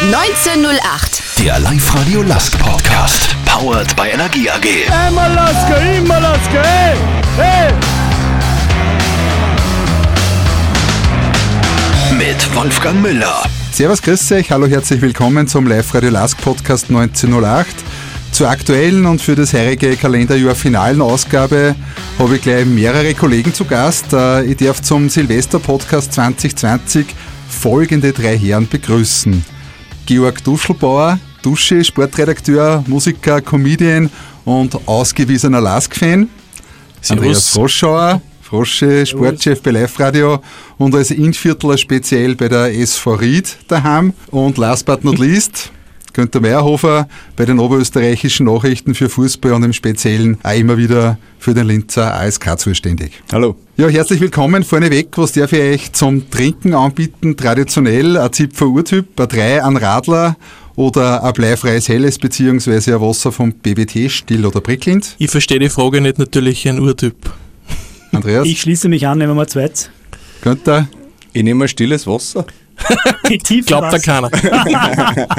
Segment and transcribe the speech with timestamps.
[0.00, 1.22] 1908.
[1.44, 3.34] Der Live-Radio Lask Podcast.
[3.44, 4.64] Powered by Energie AG.
[4.92, 6.96] Einmal Laske, immer Laske, hey,
[7.36, 7.72] hey!
[12.16, 13.42] Mit Wolfgang Müller.
[13.72, 17.66] Servus, grüß euch, hallo, herzlich willkommen zum Live-Radio Lask Podcast 1908.
[18.30, 21.74] Zur aktuellen und für das heurige Kalenderjahr finalen Ausgabe
[22.20, 24.12] habe ich gleich mehrere Kollegen zu Gast.
[24.12, 27.06] Äh, Ich darf zum Silvester-Podcast 2020
[27.50, 29.44] folgende drei Herren begrüßen.
[30.08, 34.08] Georg Duschelbauer, Dusche, Sportredakteur, Musiker, Comedian
[34.46, 36.30] und ausgewiesener Lask-Fan.
[37.10, 40.40] Andreas Froschauer, Frosche, Sportchef bei Live Radio
[40.78, 44.14] und als Inviertler speziell bei der SV Ried daheim.
[44.30, 45.70] Und last but not least,
[46.18, 51.54] Günther Meyerhofer bei den oberösterreichischen Nachrichten für Fußball und im Speziellen auch immer wieder für
[51.54, 53.12] den Linzer ASK zuständig.
[53.30, 53.54] Hallo.
[53.76, 54.64] Ja, herzlich willkommen.
[54.64, 57.36] Vorneweg, was darf ich euch zum Trinken anbieten?
[57.36, 60.36] Traditionell ein Zipfer Urtyp, ein Drei, ein Radler
[60.74, 65.14] oder ein bleifreies Helles beziehungsweise ein Wasser vom BWT, Still oder Bricklind.
[65.18, 67.14] Ich verstehe die Frage nicht, natürlich ein Urtyp.
[68.10, 69.92] Andreas, Ich schließe mich an, nehmen wir mal zweit.
[70.40, 70.88] Günther,
[71.32, 72.44] Ich nehme ein stilles Wasser.
[73.44, 74.30] Tief Glaubt da keiner.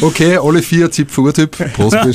[0.00, 1.56] Okay, alle vier Zipfurtyp.
[1.74, 1.96] Prost.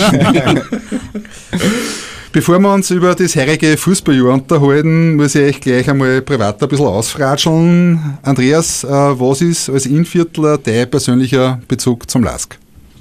[2.31, 6.67] Bevor wir uns über das heurige Fußballjahr unterhalten, muss ich euch gleich einmal privat ein
[6.67, 8.17] bisschen ausfratscheln.
[8.23, 12.57] Andreas, äh, was ist als Inviertler dein persönlicher Bezug zum Lask?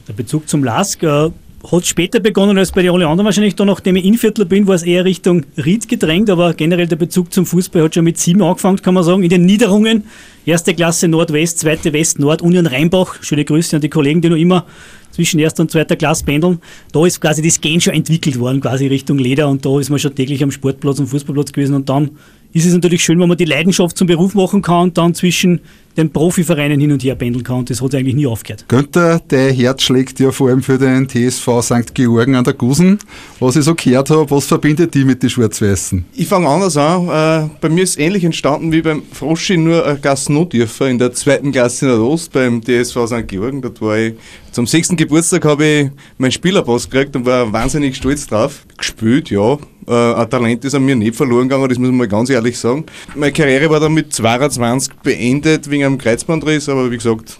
[0.07, 1.31] Der Bezug zum Lask äh,
[1.71, 3.55] hat später begonnen als bei den alle anderen wahrscheinlich.
[3.55, 7.33] Da, nachdem ich Inviertler bin, war es eher Richtung Ried gedrängt, aber generell der Bezug
[7.33, 9.23] zum Fußball hat schon mit sieben angefangen, kann man sagen.
[9.23, 10.05] In den Niederungen,
[10.45, 13.23] erste Klasse Nordwest, zweite West, Nord, Union Rheinbach.
[13.23, 14.67] Schöne Grüße an die Kollegen, die noch immer
[15.13, 16.59] zwischen erster und zweiter Klasse pendeln.
[16.93, 19.99] Da ist quasi das Gen schon entwickelt worden, quasi Richtung Leder und da ist man
[19.99, 22.11] schon täglich am Sportplatz und Fußballplatz gewesen und dann
[22.53, 25.61] ist es natürlich schön, wenn man die Leidenschaft zum Beruf machen kann und dann zwischen
[25.97, 28.65] den Profivereinen hin und her pendeln kann und das hat eigentlich nie aufgehört.
[28.69, 31.95] Günther, dein Herz schlägt ja vor allem für den TSV St.
[31.95, 32.99] Georgen an der Gusen.
[33.41, 36.05] Was ich so gehört habe, was verbindet die mit den Schwarz-Weißen?
[36.15, 37.09] Ich fange anders an.
[37.09, 41.53] Äh, bei mir ist ähnlich entstanden wie beim Froschi, nur ein Gassennotdürfer in der zweiten
[41.53, 43.29] Klasse Nordost beim TSV St.
[43.29, 43.61] Georgen.
[43.61, 44.15] Dort war ich
[44.51, 48.65] zum sechsten Geburtstag habe ich meinen Spielerpass gekriegt und war wahnsinnig stolz drauf.
[48.77, 49.59] Gespielt, ja.
[49.87, 52.59] Äh, ein Talent ist an mir nicht verloren gegangen, das muss man mal ganz ehrlich
[52.59, 52.85] sagen.
[53.15, 57.39] Meine Karriere war dann mit 22 beendet wegen einem Kreuzbandriss, aber wie gesagt,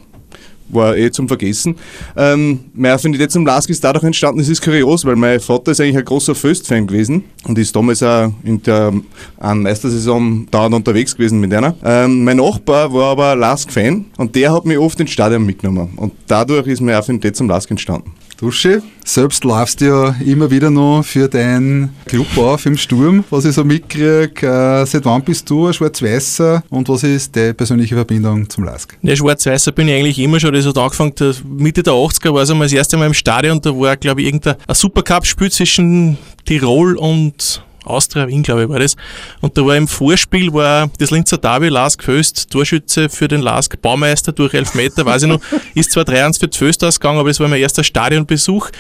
[0.73, 1.77] war eh zum Vergessen.
[2.17, 5.81] Ähm, meine Affinität zum Lask ist dadurch entstanden, es ist kurios, weil mein Vater ist
[5.81, 8.93] eigentlich ein großer Föst-Fan gewesen und ist damals auch in der
[9.39, 11.75] an Meistersaison dauernd unterwegs gewesen mit einer.
[11.85, 16.13] Ähm, mein Nachbar war aber Lask-Fan und der hat mich oft ins Stadion mitgenommen und
[16.27, 18.13] dadurch ist meine Affinität zum Lask entstanden.
[18.43, 23.45] Dusche, selbst laufst du ja immer wieder noch für deinen Club auf im Sturm, was
[23.45, 24.31] ich so mitkriege.
[24.43, 28.99] Äh, seit wann bist du ein Schwarz-Weißer und was ist deine persönliche Verbindung zum Lask?
[29.01, 30.53] Der Schwarz-Weißer bin ich eigentlich immer schon.
[30.63, 31.15] Das hat angefangen,
[31.59, 33.61] Mitte der 80er war es einmal das erste Mal im Stadion.
[33.61, 38.79] Da war, glaube ich, irgendein ein Supercup-Spiel zwischen Tirol und Austria Wien, glaube ich, war
[38.79, 38.97] das.
[39.41, 43.81] Und da war im Vorspiel war das Linzer Derby Lask Föst, Torschütze für den Lask,
[43.81, 45.41] Baumeister durch Elfmeter, weiß ich noch,
[45.75, 48.71] ist zwar 3-1 für Föst ausgegangen, aber das war mein erster Stadionbesuch.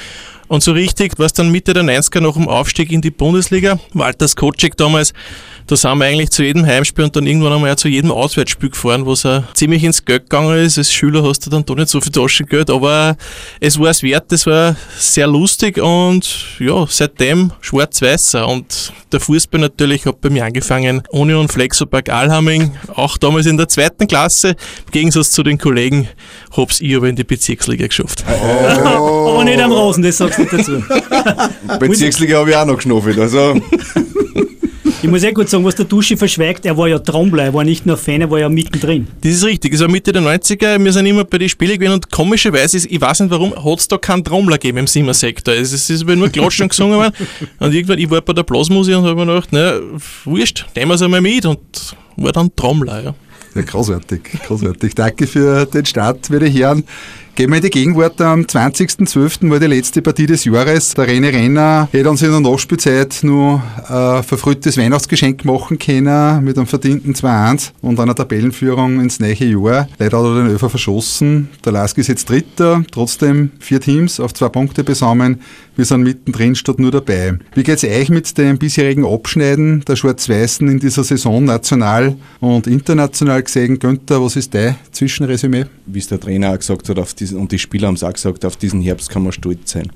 [0.52, 4.28] Und so richtig, was dann Mitte der 90er nach dem Aufstieg in die Bundesliga, Walter
[4.28, 5.14] Skocek damals,
[5.66, 9.06] da sind wir eigentlich zu jedem Heimspiel und dann irgendwann einmal zu jedem Auswärtsspiel gefahren,
[9.06, 10.76] wo es auch ziemlich ins Geld gegangen ist.
[10.76, 13.16] Als Schüler hast du dann doch nicht so viel Taschengeld, aber
[13.60, 19.60] es war es wert, es war sehr lustig und ja, seitdem schwarz-weißer und der Fußball
[19.60, 24.90] natürlich hat bei mir angefangen, Union Flexopark Alhaming, auch damals in der zweiten Klasse, im
[24.90, 26.08] Gegensatz zu den Kollegen,
[26.56, 28.24] hab's ich aber in die Bezirksliga geschafft.
[28.82, 30.82] Aber nicht am Rosen, das sagst du nicht dazu.
[31.78, 33.54] Bezirksliga habe ich auch noch geschnuffelt, also
[35.02, 37.64] Ich muss eh gut sagen, was der Duschi verschweigt, er war ja Trommler, er war
[37.64, 39.08] nicht nur Fan, er war ja mittendrin.
[39.20, 39.74] Das ist richtig.
[39.74, 40.82] Es war Mitte der 90er.
[40.82, 43.80] Wir sind immer bei den Spielen gewesen und komischerweise, ist, ich weiß nicht warum, hat
[43.80, 45.54] es da keinen Trommler gegeben im Simmersektor.
[45.54, 47.14] Es ist, es ist nur Klatschen gesungen worden.
[47.58, 49.80] Und irgendwann, ich war bei der Blasmusik und habe mir gedacht, na,
[50.24, 51.58] wurscht, nehmen wir es einmal mit und
[52.16, 53.14] war dann Trommler, ja.
[53.56, 54.94] Ja, großartig, großartig.
[54.94, 56.84] Danke für den Start, meine Herren.
[57.34, 58.20] Gehen wir in die Gegenwart.
[58.20, 59.48] Am 20.12.
[59.48, 60.92] war die letzte Partie des Jahres.
[60.92, 66.58] Der René Renner hätte uns in der Nachspielzeit nur ein verfrühtes Weihnachtsgeschenk machen können mit
[66.58, 69.88] einem verdienten 2-1 und einer Tabellenführung ins neue Jahr.
[69.98, 71.48] Leider hat er den Öfer verschossen.
[71.64, 75.40] Der Lask ist jetzt Dritter, trotzdem vier Teams auf zwei Punkte besammen.
[75.74, 77.38] Wir sind mittendrin statt nur dabei.
[77.54, 83.42] Wie geht's euch mit dem bisherigen Abschneiden der Schwarz-Weißen in dieser Saison national und international
[83.42, 83.78] gesehen?
[83.78, 85.64] Günther, was ist dein Zwischenresümee?
[85.86, 88.12] wie es der Trainer auch gesagt hat, auf diesen, und die Spieler haben es auch
[88.12, 89.90] gesagt, auf diesen Herbst kann man stolz sein.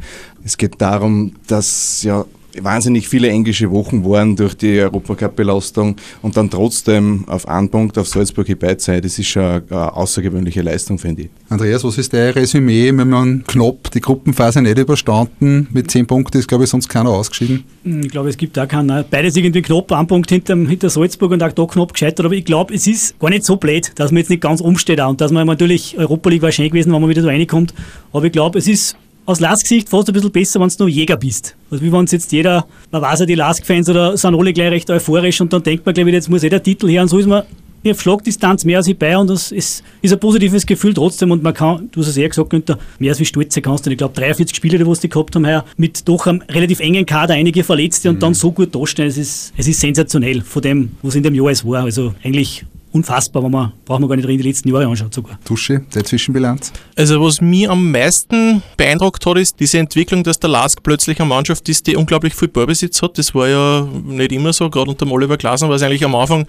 [0.44, 2.24] Es geht darum, dass ja
[2.62, 8.08] wahnsinnig viele englische Wochen waren durch die Europacup-Belastung und dann trotzdem auf einen Punkt auf
[8.08, 11.28] Salzburg hierbei sein, das ist schon eine außergewöhnliche Leistung, finde ich.
[11.48, 15.68] Andreas, was ist dein Resümee, wenn man knapp die Gruppenphase nicht überstanden?
[15.72, 17.64] Mit zehn Punkten ist, glaube ich, sonst keiner ausgeschieden.
[17.84, 19.04] Hm, ich glaube, es gibt auch keinen.
[19.10, 22.26] Beides irgendwie knapp, ein Punkt hinter, hinter Salzburg und auch da knapp gescheitert.
[22.26, 25.00] Aber ich glaube, es ist gar nicht so blöd, dass man jetzt nicht ganz umsteht
[25.00, 25.10] auch.
[25.10, 27.74] und dass man natürlich, Europa League war schön gewesen, wenn man wieder so reinkommt.
[28.12, 31.16] Aber ich glaube, es ist aus Lask-Sicht fast ein bisschen besser, wenn du nur Jäger
[31.16, 31.56] bist.
[31.70, 34.70] Also wie wenn es jetzt jeder, man weiß ja, die Lask-Fans oder sind alle gleich
[34.70, 37.08] recht euphorisch und dann denkt man gleich wieder, jetzt muss eh der Titel her und
[37.08, 37.42] so ist man
[37.86, 41.30] ich habe Schlagdistanz mehr als ich bei und das ist, ist ein positives Gefühl trotzdem
[41.30, 43.86] und man kann, du hast es eher gesagt, Günther, mehr als wie stolz sein kannst.
[43.86, 47.06] Und ich glaube, 43 Spiele, die die gehabt haben, heuer, mit doch einem relativ engen
[47.06, 48.34] Kader, einige Verletzte und dann mhm.
[48.34, 51.64] so gut dastehen, es ist, es ist sensationell von dem, was in dem Jahr es
[51.64, 51.84] war.
[51.84, 52.64] Also eigentlich
[52.96, 55.38] unfassbar, wenn man, braucht man gar nicht reden, die letzten Jahre anschaut sogar.
[55.44, 56.72] Tusche, der Zwischenbilanz?
[56.96, 61.28] Also was mich am meisten beeindruckt hat, ist diese Entwicklung, dass der Lask plötzlich eine
[61.28, 63.18] Mannschaft ist, die unglaublich viel Ballbesitz hat.
[63.18, 66.14] Das war ja nicht immer so, gerade unter dem Oliver Glasner war es eigentlich am
[66.14, 66.46] Anfang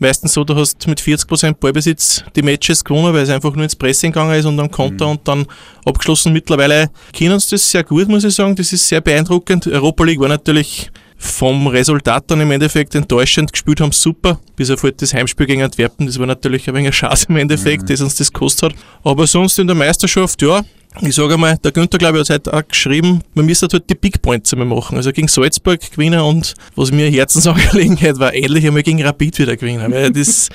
[0.00, 3.76] meistens so, du hast mit 40% Ballbesitz die Matches gewonnen, weil es einfach nur ins
[3.76, 5.10] Pressing gegangen ist und dann Konter mhm.
[5.12, 5.46] und dann
[5.84, 6.32] abgeschlossen.
[6.32, 8.56] Mittlerweile kennen uns das sehr gut, muss ich sagen.
[8.56, 9.66] Das ist sehr beeindruckend.
[9.66, 10.90] Europa League war natürlich
[11.22, 14.40] vom Resultat dann im Endeffekt enttäuschend gespielt haben, super.
[14.56, 17.82] Bis auf halt das Heimspiel gegen Antwerpen, das war natürlich ein wenig Chance im Endeffekt,
[17.82, 17.86] mhm.
[17.88, 18.78] das uns das gekostet hat.
[19.04, 20.64] Aber sonst in der Meisterschaft, ja,
[21.02, 23.94] ich sage einmal, der Günther, glaube ich, hat heute auch geschrieben, man müsste halt die
[23.94, 24.96] Big Points einmal machen.
[24.96, 29.92] Also gegen Salzburg gewinnen und was mir Herzensangelegenheit war, endlich einmal gegen Rapid wieder gewinnen.
[29.92, 30.48] Weil das,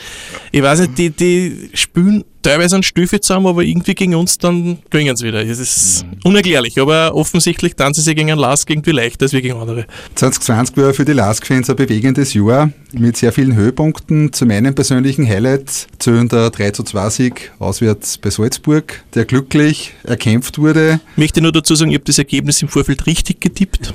[0.51, 4.79] ich weiß nicht, die, die spielen teilweise einen Stiefel zusammen, aber irgendwie gegen uns dann
[4.89, 5.43] gewinnen sie wieder.
[5.43, 9.57] Das ist unerklärlich, aber offensichtlich tanzen sie gegen einen Lask irgendwie leichter als wir gegen
[9.57, 9.85] andere.
[10.15, 14.31] 2020 war für die Lask-Fans ein bewegendes Jahr mit sehr vielen Höhepunkten.
[14.31, 19.93] Zu meinem persönlichen Highlight zählen der 3 zu 2 Sieg auswärts bei Salzburg, der glücklich
[20.03, 20.99] erkämpft wurde.
[21.13, 23.93] Ich möchte nur dazu sagen, ich habe das Ergebnis im Vorfeld richtig getippt.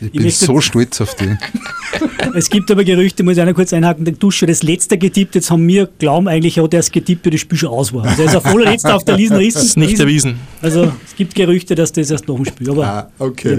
[0.00, 1.36] Ich bin ich so stolz auf die.
[2.34, 5.50] es gibt aber Gerüchte, muss ich noch kurz einhaken, der Dusche das letzte getippt, jetzt
[5.50, 8.04] haben wir glauben eigentlich auch, dass getippt für das Spiel schon aus war.
[8.04, 9.34] Also er ist auf voller letzter auf der Liste.
[9.38, 10.36] Das ist nicht erwiesen.
[10.62, 13.58] Also es gibt Gerüchte, dass das erst noch ein Spiel, aber ah, okay.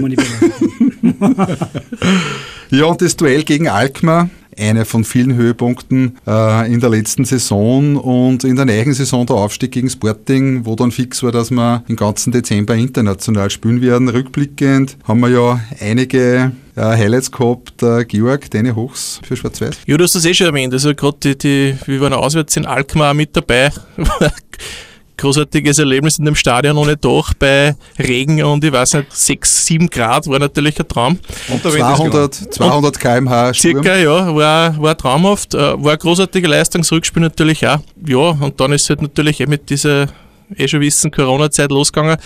[2.70, 7.96] ja, und das Duell gegen Alkmaar, eine von vielen Höhepunkten äh, in der letzten Saison
[7.96, 11.84] und in der neuen Saison der Aufstieg gegen Sporting, wo dann fix war, dass wir
[11.88, 14.08] im ganzen Dezember international spielen werden.
[14.08, 17.82] Rückblickend haben wir ja einige äh, Highlights gehabt.
[17.82, 19.78] Äh, Georg, deine Hochs für Schwarz-Weiß?
[19.86, 20.72] Ja, du hast das eh schon erwähnt.
[20.72, 23.70] Also gerade die, die, wir waren auswärts in Alkmaar mit dabei.
[25.22, 29.88] großartiges Erlebnis in dem Stadion ohne Dach bei Regen und ich weiß nicht, 6, 7
[29.88, 31.18] Grad war natürlich ein Traum.
[31.48, 35.54] Und 200, 200 km/h Circa, ja, war, war traumhaft.
[35.54, 37.78] Äh, war eine großartige Leistung, das Rückspiel natürlich auch.
[38.04, 40.08] Ja, und dann ist es halt natürlich eh mit dieser,
[40.56, 42.16] eh schon wissen, Corona-Zeit losgegangen.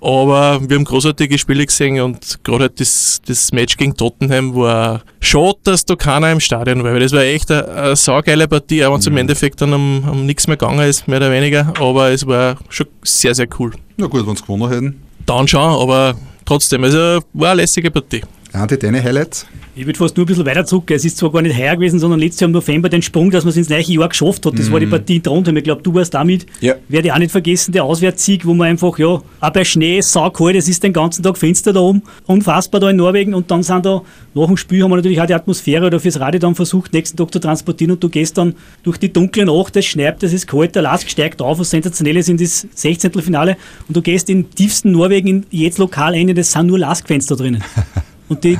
[0.00, 5.02] Aber wir haben großartige Spiele gesehen und gerade halt das, das Match gegen Tottenham war
[5.20, 8.84] schade, dass da keiner im Stadion war, weil das war echt eine, eine saugeile Partie,
[8.84, 9.12] auch wenn es mhm.
[9.12, 11.72] im Endeffekt dann um, um nichts mehr gegangen ist, mehr oder weniger.
[11.78, 13.72] Aber es war schon sehr, sehr cool.
[13.98, 15.02] Na gut, wenn sie gewonnen hätten.
[15.26, 16.14] Dann schon, aber
[16.46, 18.22] trotzdem, also war eine lässige Partie.
[18.52, 19.46] Andi, deine Highlights?
[19.76, 20.90] Ich würde fast nur ein bisschen weiter zurück.
[20.90, 23.44] Es ist zwar gar nicht heuer gewesen, sondern letztes Jahr im November den Sprung, dass
[23.44, 24.58] man es ins neue Jahr geschafft hat.
[24.58, 24.72] Das mhm.
[24.72, 24.90] war die mhm.
[24.90, 25.56] Partie in Trondheim.
[25.56, 26.46] Ich glaube, du warst damit.
[26.60, 26.74] Ja.
[26.88, 30.56] Werde ich auch nicht vergessen, der Auswärtssieg, wo man einfach, ja, auch bei Schnee, saukalt,
[30.56, 33.32] es ist den ganzen Tag Fenster da oben, unfassbar da in Norwegen.
[33.32, 34.02] Und dann sind da,
[34.34, 37.16] nach dem Spiel haben wir natürlich auch die Atmosphäre oder fürs Radio dann versucht, nächsten
[37.16, 37.92] Tag zu transportieren.
[37.92, 41.08] Und du gehst dann durch die dunkle Nacht, es schneit, es ist kalt, der Lask
[41.08, 43.12] steigt auf, was sensationell ist in das 16.
[43.22, 43.56] Finale.
[43.86, 47.62] Und du gehst in tiefsten Norwegen in jedes Lokal ein, das sind nur Laskfenster drinnen.
[48.30, 48.58] Und die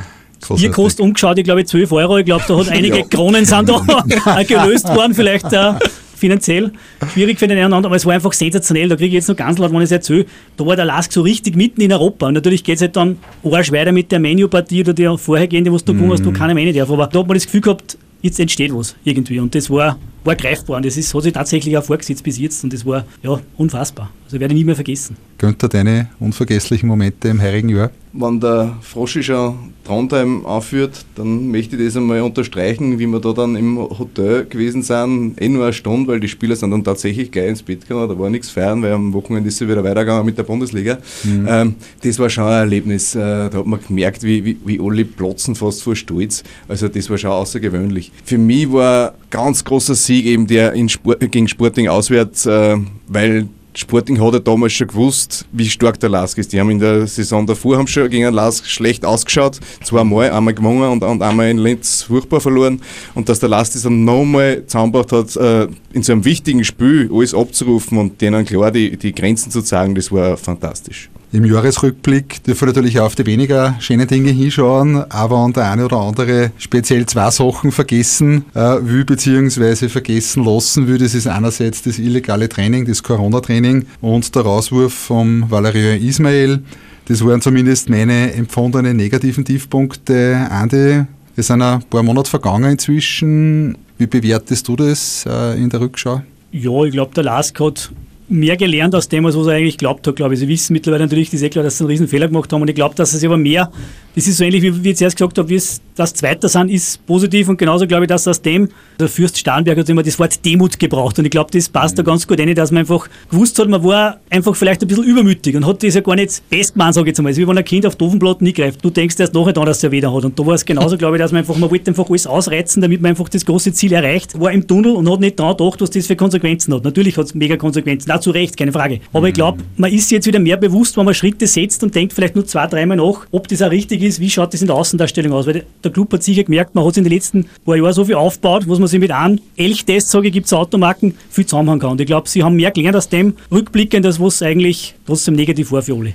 [0.56, 2.18] Bier kostet umgeschaut, ich glaube 12 Euro.
[2.18, 3.04] Ich glaube, da hat einige ja.
[3.04, 5.74] Kronen sind da gelöst worden, vielleicht äh,
[6.16, 6.72] finanziell.
[7.12, 8.88] Schwierig für den einen oder anderen, aber es war einfach sensationell.
[8.88, 10.26] Da kriege ich jetzt noch ganz laut, wenn ich es erzähle.
[10.56, 12.26] Da war der Lask so richtig mitten in Europa.
[12.26, 15.84] Und natürlich geht es halt dann arsch weiter mit der Menu-Partie oder der vorhergehende, was
[15.84, 16.90] du gewonnen hast, du keine Menu darf.
[16.90, 19.38] Aber da hat man das Gefühl gehabt, jetzt entsteht was irgendwie.
[19.38, 20.76] Und das war, war greifbar.
[20.76, 22.62] Und das ist, hat sich tatsächlich auch vorgesetzt bis jetzt.
[22.64, 24.10] Und das war ja unfassbar.
[24.24, 25.16] Also werde ich nie mehr vergessen.
[25.38, 27.90] Günther, deine unvergesslichen Momente im heurigen Jahr?
[28.12, 33.32] Wenn der Froschi schon Trondheim anführt, dann möchte ich das einmal unterstreichen, wie wir da
[33.32, 35.40] dann im Hotel gewesen sind.
[35.40, 38.08] Eh nur eine Stunde, weil die Spieler sind dann tatsächlich gleich ins Bett gegangen.
[38.08, 40.98] Da war nichts feiern, weil am Wochenende ist sie wieder weitergegangen mit der Bundesliga.
[41.24, 41.46] Mhm.
[41.48, 43.14] Ähm, das war schon ein Erlebnis.
[43.14, 46.42] Äh, da hat man gemerkt, wie, wie, wie alle platzen fast vor Stolz.
[46.68, 48.12] Also das war schon außergewöhnlich.
[48.24, 52.76] Für mich war ein ganz großer Sieg eben der in Sport, gegen Sporting auswärts, äh,
[53.06, 56.52] weil Sporting hat ja damals schon gewusst, wie stark der Lask ist.
[56.52, 59.60] Die haben in der Saison davor haben schon gegen den Lask schlecht ausgeschaut.
[59.84, 62.82] Zweimal, einmal gewonnen und, und einmal in Linz furchtbar verloren.
[63.14, 67.08] Und dass der Lask das dann nochmal zusammengebracht hat, äh, in so einem wichtigen Spiel
[67.12, 71.08] alles abzurufen und denen klar die, die Grenzen zu zeigen, das war fantastisch.
[71.32, 75.70] Im Jahresrückblick dürfen wir natürlich auch auf die weniger schönen Dinge hinschauen, aber an der
[75.70, 80.98] eine oder andere speziell zwei Sachen vergessen äh, will, beziehungsweise vergessen lassen will.
[80.98, 86.64] Das ist einerseits das illegale Training, das Corona-Training und der Rauswurf vom Valerian Ismail.
[87.06, 90.48] Das waren zumindest meine empfundenen negativen Tiefpunkte.
[90.50, 91.04] Andi,
[91.36, 93.78] es sind ein paar Monate vergangen inzwischen.
[93.98, 96.22] Wie bewertest du das äh, in der Rückschau?
[96.50, 97.92] Ja, ich glaube, der Lask hat
[98.30, 100.40] mehr gelernt aus dem, was er eigentlich glaubt hat, glaube ich.
[100.40, 102.62] Sie wissen mittlerweile natürlich, das ist eh klar, dass sie einen riesen Fehler gemacht haben
[102.62, 103.70] und ich glaube, dass sie aber mehr,
[104.14, 107.04] das ist so ähnlich, wie ich zuerst gesagt habe, wie es das Zweite sind, ist
[107.06, 108.68] positiv und genauso glaube ich, dass aus dem,
[108.98, 112.02] der Fürst Starnberg hat immer das Wort Demut gebraucht und ich glaube, das passt da
[112.02, 115.56] ganz gut rein, dass man einfach gewusst hat, man war einfach vielleicht ein bisschen übermütig
[115.56, 117.36] und hat das ja gar nicht best gemacht, sage ich jetzt mal.
[117.36, 118.84] wie wenn ein Kind auf den Ofenblatt nie greift.
[118.84, 121.16] Du denkst erst nachher dann, dass er weder hat und da war es genauso, glaube
[121.16, 123.92] ich, dass man einfach, man wollte einfach alles ausreizen, damit man einfach das große Ziel
[123.92, 126.84] erreicht, war im Tunnel und hat nicht daran gedacht, was das für Konsequenzen hat.
[126.84, 129.00] Natürlich hat es mega Konsequenzen, zu Recht, keine Frage.
[129.12, 132.12] Aber ich glaube, man ist jetzt wieder mehr bewusst, wenn man Schritte setzt und denkt
[132.12, 134.76] vielleicht nur zwei, dreimal nach, ob das auch richtig ist, wie schaut das in der
[134.76, 137.76] Außendarstellung aus, weil der Club hat sicher gemerkt, man hat sich in den letzten paar
[137.76, 141.14] Jahren so viel aufgebaut, was man sich mit einem Elchtest, sage ich, gibt es Automarken,
[141.30, 141.90] viel zusammenhängen kann.
[141.92, 145.72] Und ich glaube, sie haben mehr gelernt aus dem rückblickend, als was eigentlich trotzdem negativ
[145.72, 146.14] war für alle.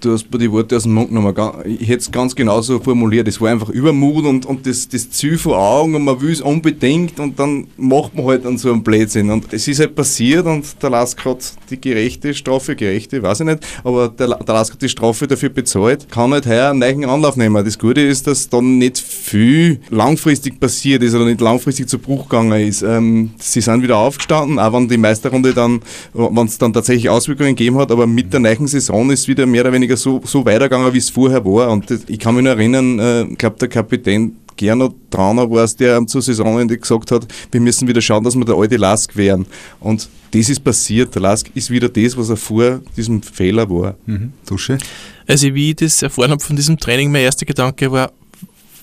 [0.00, 1.34] Du hast mir die Worte aus dem Mund genommen.
[1.66, 3.28] Ich hätte es ganz genauso formuliert.
[3.28, 6.40] Es war einfach Übermut und, und das, das Ziel vor Augen und man will es
[6.40, 9.30] unbedingt und dann macht man halt dann so einen Blödsinn.
[9.30, 13.46] Und es ist halt passiert und der Lask hat die gerechte Strafe, gerechte, weiß ich
[13.46, 17.04] nicht, aber der, der Lask hat die Strafe dafür bezahlt, kann halt heuer einen neuen
[17.04, 17.64] Anlauf nehmen.
[17.64, 22.28] Das Gute ist, dass dann nicht viel langfristig passiert ist oder nicht langfristig zu Bruch
[22.28, 22.82] gegangen ist.
[22.82, 25.80] Ähm, sie sind wieder aufgestanden, auch wenn die Meisterrunde dann,
[26.14, 29.62] wenn es dann tatsächlich Auswirkungen gegeben hat, aber mit der neuen Saison ist wieder mehr
[29.62, 31.70] oder weniger so, so weitergegangen, wie es vorher war.
[31.70, 35.64] Und das, ich kann mich nur erinnern, äh, ich glaube, der Kapitän Gernot Trauner war
[35.64, 39.14] es, der zu Saisonende gesagt hat, wir müssen wieder schauen, dass wir der alte Lask
[39.16, 39.46] wären.
[39.80, 41.14] Und das ist passiert.
[41.14, 43.94] Der Lask ist wieder das, was er vor diesem Fehler war.
[44.06, 44.32] Mhm.
[44.46, 44.78] Dusche?
[45.26, 48.12] Also wie ich das erfahren habe von diesem Training, mein erster Gedanke war,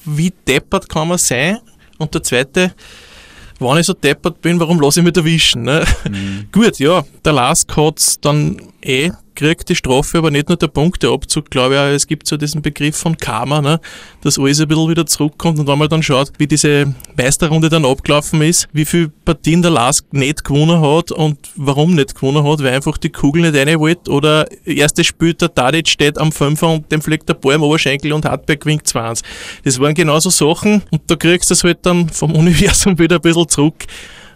[0.06, 1.58] wie deppert kann man sein?
[1.98, 2.74] Und der zweite,
[3.60, 5.64] wenn ich so deppert bin, warum lasse ich mich erwischen?
[5.64, 5.86] Ne?
[6.10, 6.48] Mhm.
[6.52, 10.68] Gut, ja, der Lask hat es dann eh kriegt die Strafe aber nicht nur der
[10.68, 13.80] Punkteabzug, glaube ich, auch, es gibt so diesen Begriff von Karma, ne,
[14.22, 17.86] dass alles ein bisschen wieder zurückkommt und wenn man dann schaut, wie diese Meisterrunde dann
[17.86, 22.60] abgelaufen ist, wie viele Partien der Lask nicht gewonnen hat und warum nicht gewonnen hat,
[22.62, 26.68] weil einfach die Kugel nicht rein wollte oder erstes Spiel, der Tadic steht am Fünfer
[26.68, 29.26] und dem fliegt der Ball im Oberschenkel und Hartberg gewinnt 20.
[29.64, 33.22] Das waren genauso Sachen und da kriegst du es halt dann vom Universum wieder ein
[33.22, 33.86] bisschen zurück.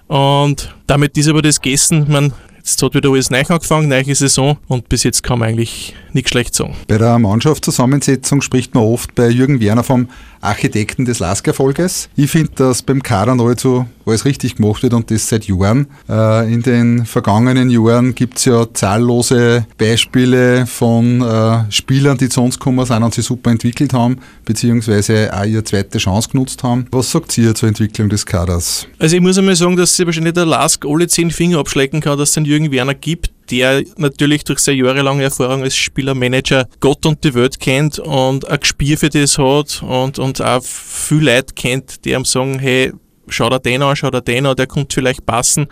[0.08, 2.06] Und damit ist aber das gegessen.
[2.08, 2.34] Man,
[2.66, 6.32] Jetzt hat wieder alles neu angefangen, neue Saison und bis jetzt kann man eigentlich nichts
[6.32, 6.78] schlecht sagen.
[6.88, 10.08] Bei der Mannschaftszusammensetzung spricht man oft bei Jürgen Werner vom
[10.44, 12.10] Architekten des Lask-Erfolges.
[12.16, 15.88] Ich finde, dass beim Kader nahezu alles richtig gemacht wird und das seit Jahren.
[16.10, 22.42] Äh, in den vergangenen Jahren gibt es ja zahllose Beispiele von äh, Spielern, die zu
[22.42, 26.88] uns gekommen sind und sich super entwickelt haben, beziehungsweise auch ihre zweite Chance genutzt haben.
[26.92, 28.88] Was sagt ihr zur Entwicklung des Kaders?
[29.00, 32.18] Also ich muss einmal sagen, dass sich wahrscheinlich der Lask alle zehn Finger abschlecken kann,
[32.18, 37.06] dass es den Jürgen Werner gibt, der natürlich durch seine jahrelange Erfahrung als Spielermanager Gott
[37.06, 41.54] und die Welt kennt und ein Gespür für das hat und, und auch viel Leute
[41.54, 42.94] kennt, die ihm sagen, hey,
[43.28, 45.68] schau dir den an, schau dir den an, der kommt vielleicht passen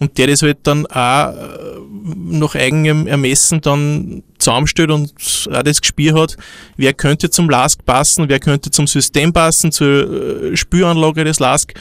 [0.00, 1.78] und der das halt dann auch äh,
[2.14, 5.12] nach eigenem Ermessen dann zusammenstellt und
[5.52, 6.36] auch das Gespür hat,
[6.76, 11.74] wer könnte zum LASK passen, wer könnte zum System passen, zur äh, Spüranlage des LASK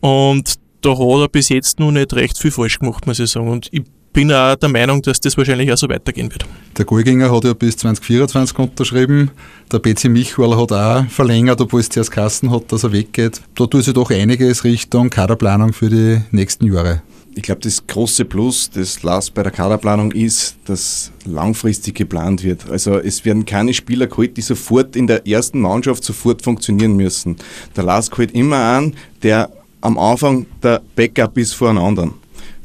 [0.00, 3.48] und da hat er bis jetzt noch nicht recht viel falsch gemacht, muss ich sagen.
[3.48, 6.44] Und ich bin auch der Meinung, dass das wahrscheinlich auch so weitergehen wird.
[6.76, 9.30] Der Goalgänger hat ja bis 2024 unterschrieben.
[9.72, 13.40] Der BC Michuel hat auch verlängert, obwohl es zuerst Kassen hat, dass er weggeht.
[13.54, 17.02] Da tut sich doch einiges Richtung Kaderplanung für die nächsten Jahre.
[17.36, 22.68] Ich glaube, das große Plus des LAS bei der Kaderplanung ist, dass langfristig geplant wird.
[22.68, 27.36] Also es werden keine Spieler geholt, die sofort in der ersten Mannschaft sofort funktionieren müssen.
[27.76, 29.48] Der LAS holt immer an, der
[29.80, 32.14] am Anfang der Backup ist vor einem anderen.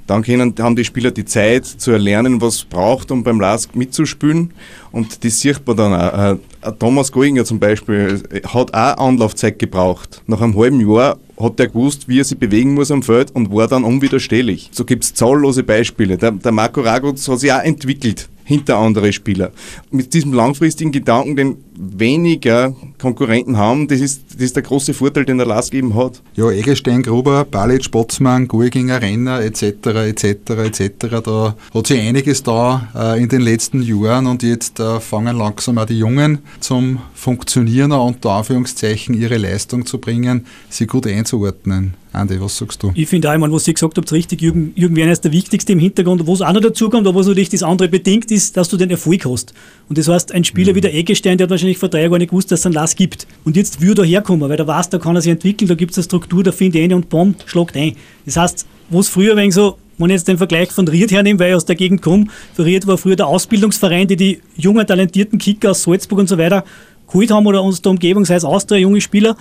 [0.07, 4.53] Dann können, haben die Spieler die Zeit zu erlernen, was braucht, um beim LASK mitzuspielen.
[4.91, 6.33] Und das sieht man dann auch.
[6.33, 10.21] Äh, Thomas Goinger zum Beispiel hat auch Anlaufzeit gebraucht.
[10.27, 13.51] Nach einem halben Jahr hat er gewusst, wie er sich bewegen muss am Feld und
[13.51, 14.69] war dann unwiderstehlich.
[14.71, 16.17] So gibt es zahllose Beispiele.
[16.17, 19.51] Der, der Marco Raguz hat sich auch entwickelt hinter andere Spieler.
[19.91, 23.88] Mit diesem langfristigen Gedanken, den weniger Konkurrenten haben.
[23.88, 26.22] Das ist, das ist der große Vorteil, den der LASK eben hat.
[26.36, 29.63] Ja, Eggestein, Gruber, Balic, Botzmann, Gurginger, Renner etc.
[29.63, 30.24] etc.
[30.24, 31.22] etc.
[31.24, 35.77] Da hat sich einiges da äh, in den letzten Jahren und jetzt äh, fangen langsam
[35.77, 41.96] auch die Jungen zum Funktionieren unter Anführungszeichen ihre Leistung zu bringen, sie gut einzuordnen.
[42.15, 42.91] Andi, was sagst du?
[42.96, 45.32] Ich finde auch, ich meine, was ihr gesagt habt, richtig, Jürgen, Jürgen Werner ist der
[45.32, 46.25] Wichtigste im Hintergrund.
[46.25, 48.77] Wo es auch noch dazu kommt, aber was natürlich das andere bedingt, ist, dass du
[48.77, 49.53] den Erfolg hast.
[49.89, 50.77] Und das heißt, ein Spieler mhm.
[50.77, 52.75] wie der Eggestein, der hat wahrscheinlich vor drei Jahren gar nicht gewusst, dass es einen
[52.75, 53.27] Lass gibt.
[53.43, 55.91] Und jetzt würde er herkommen, weil der weiß, da kann er sich entwickeln, da gibt
[55.91, 57.95] es eine Struktur, da finde ich eine und bom, schlagt ein.
[58.25, 61.39] Das heißt, wo es früher wegen so wenn ich jetzt den Vergleich von Ried hernehme,
[61.39, 65.39] weil ich aus der Gegend komme, für war früher der Ausbildungsverein, die die jungen, talentierten
[65.39, 66.65] Kicker aus Salzburg und so weiter
[67.07, 69.38] geholt haben oder aus der Umgebung, sei es Austria, junge Spieler,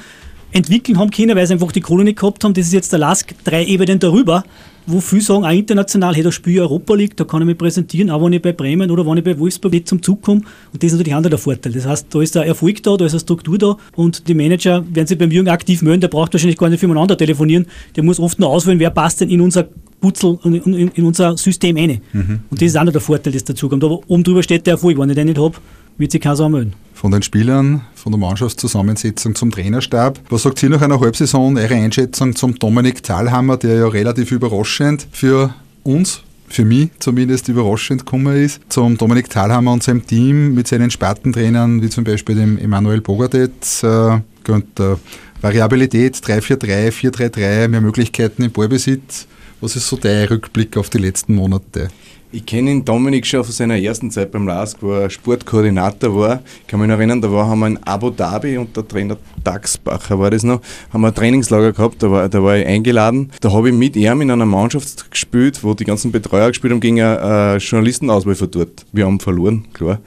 [0.52, 2.54] entwickeln haben können, weil sie einfach die Kohle nicht gehabt haben.
[2.54, 4.45] Das ist jetzt der Lask drei Ebenen darüber,
[4.87, 7.59] wo viele sagen, auch international, hey, da spiele ich Europa League, da kann ich mich
[7.59, 10.43] präsentieren, auch wenn ich bei Bremen oder wenn ich bei Wolfsburg nicht zum Zug komme.
[10.73, 11.73] Und das ist natürlich auch der Vorteil.
[11.73, 14.85] Das heißt, da ist der Erfolg da, da ist eine Struktur da und die Manager
[14.93, 18.21] werden sich beim Jürgen aktiv melden, der braucht wahrscheinlich gar nicht füreinander telefonieren, der muss
[18.21, 19.67] oft nur auswählen, wer passt denn in unser
[20.00, 22.00] Putzel, in, in, in unser System rein.
[22.12, 22.41] Mhm.
[22.50, 23.83] Und das ist auch noch der Vorteil, das dazu kommt.
[23.85, 25.57] Aber oben drüber steht der Erfolg, wenn ich den nicht habe,
[25.98, 26.74] wird sich keiner so anmelden.
[26.94, 30.20] Von den Spielern, von der Mannschaftszusammensetzung zum Trainerstab.
[30.30, 35.06] Was sagt Sie nach einer Halbsaison, Ihre Einschätzung zum Dominik Thalhammer, der ja relativ überraschend
[35.12, 40.68] für uns für mich zumindest überraschend gekommen ist, zum Dominik Thalhammer und seinem Team mit
[40.68, 44.98] seinen Spartentrainern, wie zum Beispiel dem Emanuel Bogadet, äh, und der
[45.40, 49.26] Variabilität 3-4-3, 4-3-3, mehr Möglichkeiten im Ballbesitz.
[49.60, 51.88] Was ist so dein Rückblick auf die letzten Monate?
[52.35, 56.43] Ich kenne ihn Dominik schon von seiner ersten Zeit beim LASK, wo er Sportkoordinator war.
[56.62, 59.17] Ich kann mich noch erinnern, da war, haben wir in Abu Dhabi und der Trainer
[59.45, 60.61] Daxbacher war das noch,
[60.93, 63.31] haben wir ein Trainingslager gehabt, da war, da war ich eingeladen.
[63.41, 66.81] Da habe ich mit ihm in einer Mannschaft gespielt, wo die ganzen Betreuer gespielt haben
[66.81, 68.85] gegen eine äh, Journalistenauswahl von dort.
[68.91, 70.00] Wir haben verloren, klar.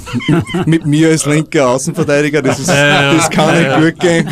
[0.64, 4.26] mit mir als linker Außenverteidiger, das, ist, das kann nicht gut gehen.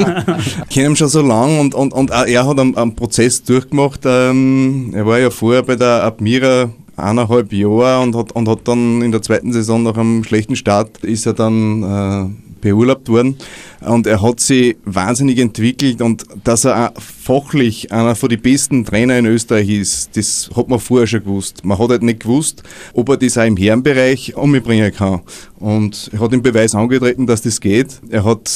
[0.70, 4.00] Ich kenne ihn schon so lange und, und, und er hat einen, einen Prozess durchgemacht.
[4.06, 9.02] Ähm, er war ja vorher bei der Admira eineinhalb Jahre und hat, und hat dann
[9.02, 13.36] in der zweiten Saison nach einem schlechten Start ist er dann äh, beurlaubt worden
[13.80, 19.18] und er hat sich wahnsinnig entwickelt und dass er fachlich einer von den besten Trainer
[19.18, 21.64] in Österreich ist, das hat man vorher schon gewusst.
[21.64, 25.20] Man hat halt nicht gewusst, ob er das auch im Herrenbereich umbringen kann.
[25.58, 28.00] Und er hat den Beweis angetreten, dass das geht.
[28.10, 28.50] Er hat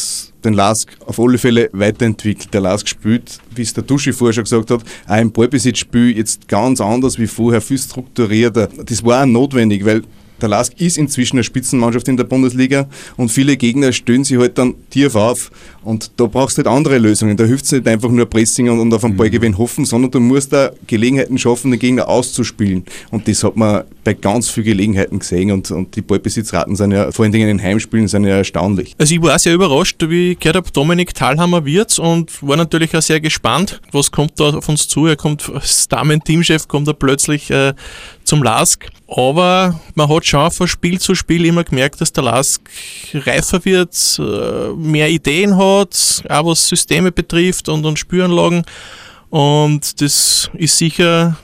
[0.45, 2.53] den Lask auf alle Fälle weiterentwickelt.
[2.53, 6.49] Der Lask spielt, wie es der Duschi vorher schon gesagt hat, auch im Ballbesitzspiel jetzt
[6.49, 8.69] ganz anders wie vorher, viel strukturierter.
[8.85, 10.03] Das war auch notwendig, weil
[10.41, 14.59] der Lask ist inzwischen eine Spitzenmannschaft in der Bundesliga und viele Gegner stellen sich halt
[14.59, 15.51] dann tief auf.
[15.83, 17.37] Und da brauchst du halt andere Lösungen.
[17.37, 19.19] Da hilft es nicht einfach nur Pressing und, und auf einen mhm.
[19.19, 22.85] Ballgewinn hoffen, sondern du musst da Gelegenheiten schaffen, den Gegner auszuspielen.
[23.11, 27.11] Und das hat man bei ganz vielen Gelegenheiten gesehen und, und die Ballbesitzraten sind ja
[27.13, 28.95] vor allen Dingen in Heimspielen sind ja erstaunlich.
[28.99, 32.97] Also ich war sehr überrascht, wie ich gehört habe, Dominik Thalhammer wird und war natürlich
[32.97, 35.07] auch sehr gespannt, was kommt da auf uns zu.
[35.07, 37.75] Er kommt als Damen-Teamchef, kommt er plötzlich äh,
[38.31, 38.89] zum Lask.
[39.09, 42.63] Aber man hat schon von Spiel zu Spiel immer gemerkt, dass der Lask
[43.13, 48.65] reifer wird, äh, mehr Ideen hat, auch was Systeme betrifft und, und Spüranlagen.
[49.31, 51.37] Und das ist sicher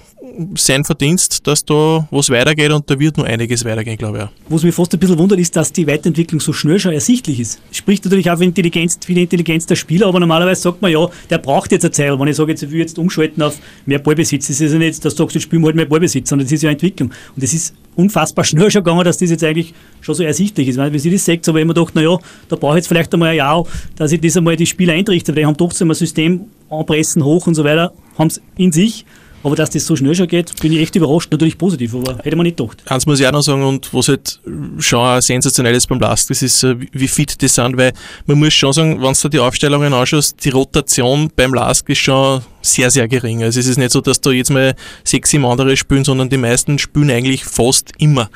[0.56, 4.50] sein Verdienst, dass da was weitergeht und da wird nur einiges weitergehen, glaube ich.
[4.50, 7.60] Was mich fast ein bisschen wundert, ist, dass die Weiterentwicklung so schnell schon ersichtlich ist.
[7.70, 11.08] Spricht natürlich auch für, Intelligenz, für die Intelligenz der Spieler, aber normalerweise sagt man ja,
[11.30, 12.18] der braucht jetzt eine Zeit.
[12.18, 15.04] Wenn ich sage, jetzt, ich will jetzt umschalten auf mehr Ballbesitz, das ist ja nicht,
[15.04, 17.10] dass du sagst, jetzt spielen wir halt mehr Ballbesitz, sondern das ist ja Entwicklung.
[17.34, 20.78] Und das ist unfassbar schnell schon gegangen, dass das jetzt eigentlich schon so ersichtlich ist.
[20.78, 22.18] Wie Sie das sagt, aber ich immer gedacht, naja,
[22.48, 25.32] da brauche ich jetzt vielleicht einmal ein Jahr, dass ich das einmal die Spieler einrichte,
[25.32, 28.72] weil die haben doch so ein System anpressen, hoch und so weiter, haben es in
[28.72, 29.04] sich.
[29.46, 31.30] Aber dass das so schnell schon geht, bin ich echt überrascht.
[31.30, 32.82] Natürlich positiv, aber hätte man nicht gedacht.
[32.86, 34.40] Eins muss ich auch noch sagen, und was halt
[34.80, 37.92] schon sensationell ist beim Last, das ist, äh, wie fit die sind, weil
[38.26, 42.40] man muss schon sagen, wenn du die Aufstellungen anschaust, die Rotation beim Lask ist schon
[42.60, 43.44] sehr, sehr gering.
[43.44, 46.38] Also es ist nicht so, dass da jetzt mal sechs, sieben andere spielen, sondern die
[46.38, 48.28] meisten spielen eigentlich fast immer.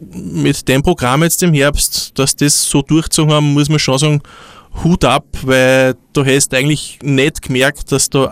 [0.00, 4.22] Mit dem Programm jetzt im Herbst, dass das so durchgezogen haben, muss man schon sagen,
[4.84, 8.26] Hut ab, weil du hast eigentlich nicht gemerkt, dass da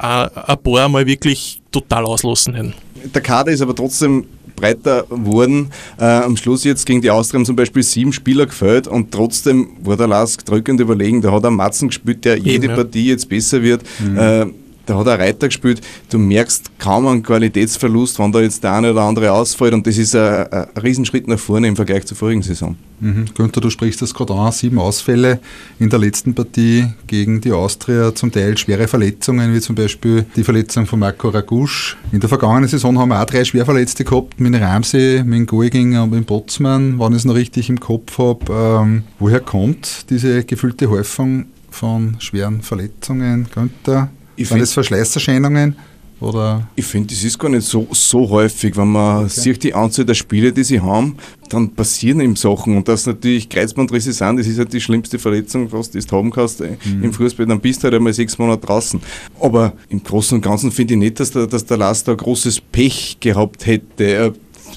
[0.46, 2.75] ein paar mal wirklich total auslassen hätten.
[3.14, 5.70] Der Kader ist aber trotzdem breiter geworden.
[5.99, 9.96] Äh, am Schluss jetzt gegen die Austria zum Beispiel sieben Spieler gefällt und trotzdem war
[9.96, 11.20] der Lask drückend überlegen.
[11.20, 12.75] Da hat er Matzen gespielt, der jede Eben, ja.
[12.75, 13.83] Partie jetzt besser wird.
[14.01, 14.18] Mhm.
[14.18, 14.46] Äh,
[14.87, 15.81] da hat er Reiter gespielt.
[16.11, 19.99] Du merkst kaum einen Qualitätsverlust, wenn da jetzt der eine oder andere ausfällt und das
[19.99, 22.77] ist ein, ein Riesenschritt nach vorne im Vergleich zur vorigen Saison.
[23.01, 23.27] Mhm.
[23.35, 25.40] Günther, du sprichst das gerade an, sieben Ausfälle
[25.79, 30.44] in der letzten Partie gegen die Austria, zum Teil schwere Verletzungen, wie zum Beispiel die
[30.44, 31.96] Verletzung von Marco Ragusch.
[32.12, 36.12] In der vergangenen Saison haben wir auch drei Schwerverletzte gehabt, mit Ramsey, mit Goiginger und
[36.12, 38.46] mit Botzmann, wenn ich es noch richtig im Kopf habe.
[38.51, 44.09] Ähm, woher kommt diese gefühlte Häufung von schweren Verletzungen, Günther?
[44.37, 45.77] Ich Sind find- das Verschleißerscheinungen?
[46.18, 48.75] Oder Ich finde, das ist gar nicht so, so häufig.
[48.75, 51.16] Wenn man sieht die Anzahl der Spiele, die sie haben,
[51.51, 52.75] dann passieren eben Sachen.
[52.75, 56.62] Und dass natürlich Kreuzbandrisse sind, das ist halt die schlimmste Verletzung, was du haben kannst
[56.62, 58.99] äh, im Fußball, dann bist du halt einmal sechs Monate draußen.
[59.40, 62.62] Aber im Großen und Ganzen finde ich nicht, dass der, dass der Lars da großes
[62.72, 64.33] Pech gehabt hätte.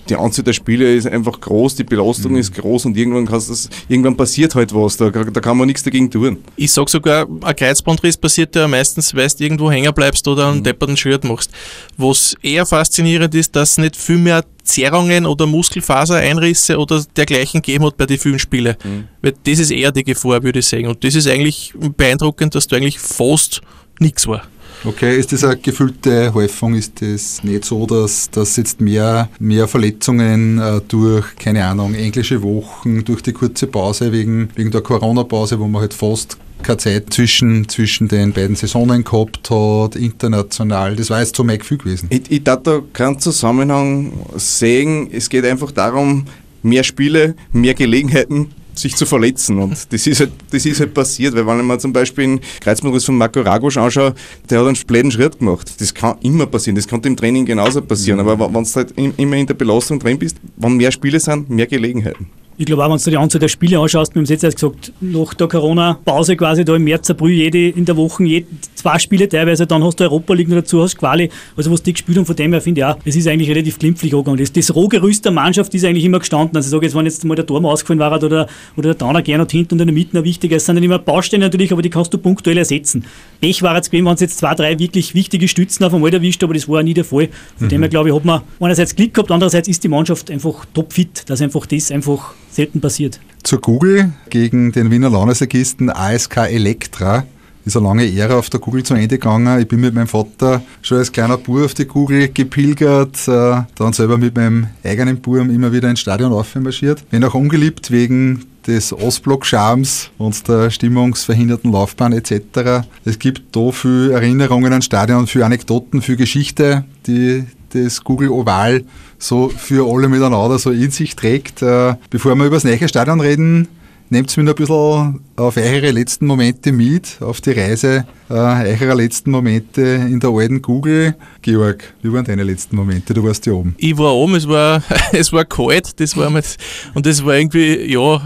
[0.09, 4.17] Die Anzahl der Spiele ist einfach groß, die Belastung ist groß und irgendwann, das, irgendwann
[4.17, 4.97] passiert halt was.
[4.97, 6.37] Da, da kann man nichts dagegen tun.
[6.55, 10.63] Ich sag sogar, ein Kreuzbandriss passiert ja meistens, weil du irgendwo hängen bleibst oder einen
[10.63, 11.51] depperten Schritt machst.
[11.97, 17.85] Was eher faszinierend ist, dass es nicht viel mehr Zerrungen oder Muskelfasereinrisse oder dergleichen gegeben
[17.85, 18.75] hat bei den vielen Spielen.
[19.21, 20.87] Weil das ist eher die Gefahr, würde ich sagen.
[20.87, 23.61] Und das ist eigentlich beeindruckend, dass da eigentlich fast
[23.99, 24.43] nichts war.
[24.85, 26.73] Okay, ist das eine gefühlte Häufung?
[26.73, 32.41] Ist das nicht so, dass, dass jetzt mehr, mehr Verletzungen äh, durch, keine Ahnung, englische
[32.41, 37.13] Wochen, durch die kurze Pause wegen, wegen der Corona-Pause, wo man halt fast keine Zeit
[37.13, 42.07] zwischen, zwischen den beiden Saisonen gehabt hat, international, das war jetzt so mein Gefühl gewesen.
[42.09, 45.09] Ich, ich darf da keinen Zusammenhang sehen.
[45.11, 46.25] Es geht einfach darum,
[46.63, 49.59] mehr Spiele, mehr Gelegenheiten, sich zu verletzen.
[49.59, 52.39] Und das ist halt, das ist halt passiert, weil wenn ich mir zum Beispiel den
[52.61, 54.13] Kreuzbandriss von Marco Ragosch anschaue,
[54.49, 55.73] der hat einen blöden Schritt gemacht.
[55.79, 56.75] Das kann immer passieren.
[56.75, 58.19] Das kann im Training genauso passieren.
[58.19, 61.49] Aber wenn du halt im- immer in der Belastung drin bist, wenn mehr Spiele sind,
[61.49, 62.27] mehr Gelegenheiten.
[62.61, 64.57] Ich glaube auch, wenn du die Anzahl der Spiele anschaust, wir haben es jetzt erst
[64.57, 68.99] gesagt, nach der Corona-Pause quasi da im März, April, jede in der Woche, jede, zwei
[68.99, 72.17] Spiele teilweise, dann hast du Europa League noch dazu, hast Quali, also was die gespielt
[72.17, 74.39] haben, von dem her finde ich auch, es ist eigentlich relativ glimpflich angegangen.
[74.39, 76.57] Das, das Rohgerüst der Mannschaft ist eigentlich immer gestanden.
[76.57, 78.45] Also ich sage jetzt, wenn jetzt mal der Turm ausgefallen war oder,
[78.75, 80.99] oder der Downer Gernot hinten und in der Mitte noch wichtiger, es sind dann immer
[80.99, 83.05] Baustellen natürlich, aber die kannst du punktuell ersetzen.
[83.39, 86.43] Pech war jetzt gewesen, wenn es jetzt zwei, drei wirklich wichtige Stützen auf einmal erwischt,
[86.43, 87.29] aber das war nie der Fall.
[87.57, 90.65] Von dem her glaube ich, hat man einerseits Glück gehabt, andererseits ist die Mannschaft einfach
[90.73, 93.19] topfit, dass einfach das einfach selten passiert.
[93.43, 97.25] Zur Google gegen den Wiener Landesligisten ASK Elektra.
[97.65, 99.59] Ist eine lange Ära auf der Google zu Ende gegangen.
[99.59, 103.93] Ich bin mit meinem Vater schon als kleiner Bub auf die Google gepilgert, äh, dann
[103.93, 107.07] selber mit meinem eigenen Burm immer wieder ins Stadion aufmarschiert.
[107.09, 112.87] Bin auch ungeliebt wegen des Ostblock-Charmes und der stimmungsverhinderten Laufbahn etc.
[113.05, 118.83] Es gibt da viel Erinnerungen an Stadion, viel Anekdoten, viel Geschichte, die das Google Oval
[119.17, 121.61] so für alle miteinander so in sich trägt.
[121.61, 123.67] Äh, bevor wir über das neue Stadion reden,
[124.09, 128.95] nehmt mir noch ein bisschen auf eure letzten Momente mit, auf die Reise äh, eurer
[128.95, 131.15] letzten Momente in der alten Google.
[131.41, 133.13] Georg, wie waren deine letzten Momente?
[133.13, 133.75] Du warst ja oben.
[133.77, 136.57] Ich war oben, es war, es war kalt, das war mit,
[136.93, 138.21] und das war irgendwie, ja,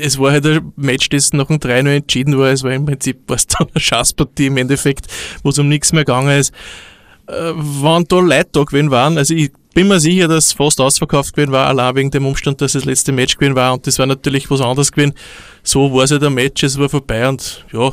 [0.00, 2.50] es war halt ein Match, das nach dem 3 0 entschieden war.
[2.50, 5.06] Es war im Prinzip was eine Schaßpartie im Endeffekt,
[5.42, 6.52] wo es um nichts mehr gegangen ist.
[7.26, 10.80] Äh, waren da Leute da gewesen waren, also ich bin mir sicher, dass es fast
[10.80, 13.86] ausverkauft gewesen war, allein wegen dem Umstand, dass es das letzte Match gewesen war und
[13.86, 15.14] das war natürlich was anderes gewesen.
[15.62, 17.92] So war es halt ein Match, es war vorbei und ja,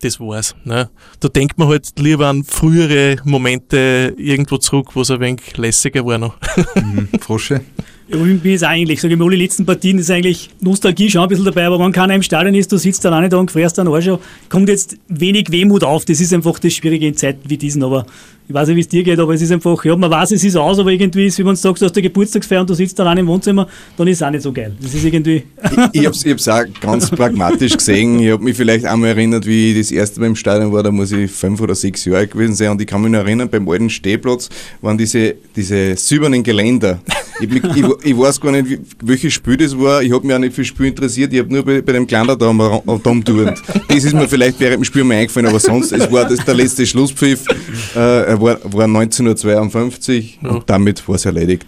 [0.00, 0.54] das war's.
[0.64, 0.90] Ne?
[1.20, 6.04] Da denkt man halt lieber an frühere Momente irgendwo zurück, wo es ein wenig lässiger
[6.04, 6.36] war noch.
[6.74, 7.08] Mhm.
[7.20, 7.60] Frosche?
[8.08, 11.28] Ja, bin jetzt eigentlich, sage ich mal, alle letzten Partien ist eigentlich Nostalgie schon ein
[11.28, 13.46] bisschen dabei, aber wenn keiner im Stadion ist, du sitzt dann auch nicht da und
[13.46, 14.10] gefrierst dann Arsch,
[14.48, 16.04] kommt jetzt wenig Wehmut auf.
[16.04, 18.04] Das ist einfach das Schwierige in Zeiten wie diesen, aber
[18.48, 20.44] ich weiß nicht, wie es dir geht, aber es ist einfach, ja, man weiß, es
[20.44, 22.98] ist aus, aber irgendwie ist, wie man sagst, du hast der Geburtstagsfeier und du sitzt
[22.98, 24.74] dann im Wohnzimmer, dann ist es auch nicht so geil.
[24.80, 25.44] Das ist irgendwie,
[25.92, 28.18] Ich, ich habe es ich auch ganz pragmatisch gesehen.
[28.20, 30.90] Ich habe mich vielleicht einmal erinnert, wie ich das erste Mal im Stadion war, da
[30.90, 32.70] muss ich fünf oder sechs Jahre gewesen sein.
[32.70, 34.48] Und ich kann mich noch erinnern, beim alten Stehplatz
[34.80, 37.00] waren diese, diese silbernen Geländer.
[37.40, 40.02] Ich, mich, ich, ich weiß gar nicht, welches Spiel das war.
[40.02, 41.32] Ich habe mich auch nicht für Spiel interessiert.
[41.32, 43.60] Ich habe nur bei, bei dem Kleiner da am Dom turnt.
[43.88, 46.54] Das ist mir vielleicht während dem Spiel mal eingefallen, aber sonst, es war das der
[46.54, 47.44] letzte Schlusspfiff.
[47.96, 51.66] Äh, er war, war 1952 und damit war es erledigt.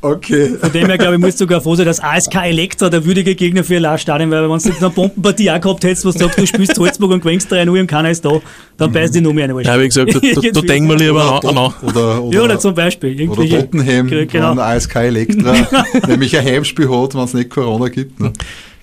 [0.00, 0.56] Okay.
[0.60, 3.34] von dem her, glaube ich, musst du sogar froh sein, dass ASK Elektra der würdige
[3.34, 6.18] Gegner für Lars Stadion weil wenn du jetzt eine Bombenpartie auch gehabt hättest, wo du
[6.18, 8.40] sagst, du spielst Salzburg und gewinnst 3 0 und keiner ist da,
[8.76, 11.74] dann beißt dich noch mehr eine Ja, wie gesagt, da, denken wir lieber an, an,
[11.82, 13.10] Oder, oder, Ja, oder zum Beispiel.
[13.12, 14.48] oder Irgendwelche, Tottenham genau.
[14.50, 15.54] von ASK Elektra,
[16.06, 18.20] nämlich ein Heimspiel hat, wenn es nicht Corona gibt.
[18.20, 18.32] Ne?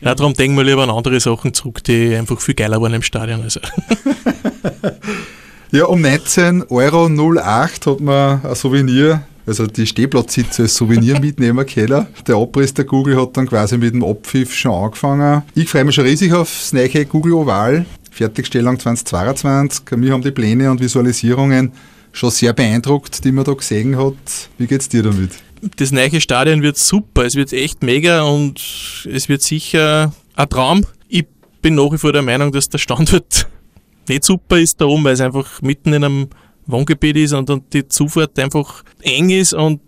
[0.01, 3.01] Ja, darum denken wir lieber an andere Sachen zurück, die einfach viel geiler waren im
[3.01, 3.41] Stadion.
[3.41, 3.61] Also.
[5.71, 7.09] Ja, um 19,08 Euro
[7.91, 12.07] hat man ein Souvenir, also die Stehplatzsitze als Souvenir mitnehmen können.
[12.27, 15.43] Der Abriss der Google hat dann quasi mit dem Abpfiff schon angefangen.
[15.55, 17.85] Ich freue mich schon riesig aufs neue Google Oval.
[18.11, 19.97] Fertigstellung 2022.
[19.97, 21.73] Mir haben die Pläne und Visualisierungen
[22.13, 24.49] schon sehr beeindruckt, die man da gesehen hat.
[24.57, 25.31] Wie geht's dir damit?
[25.77, 28.61] Das neue Stadion wird super, es wird echt mega und
[29.11, 30.85] es wird sicher ein Traum.
[31.07, 31.25] Ich
[31.61, 33.47] bin nach wie vor der Meinung, dass der Standort
[34.09, 36.29] nicht super ist da oben, weil es einfach mitten in einem
[36.67, 39.81] Wohngebiet ist und, und die Zufahrt einfach eng ist und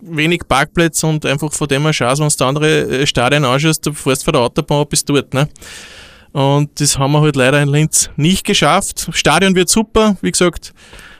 [0.00, 4.24] wenig Parkplätze und einfach von dem her schaust, wenn du andere Stadien anschaust, du fährst
[4.24, 5.32] von der Autobahn bis dort.
[5.34, 5.48] Ne?
[6.32, 9.08] Und das haben wir halt leider in Linz nicht geschafft.
[9.12, 10.72] Stadion wird super, wie gesagt,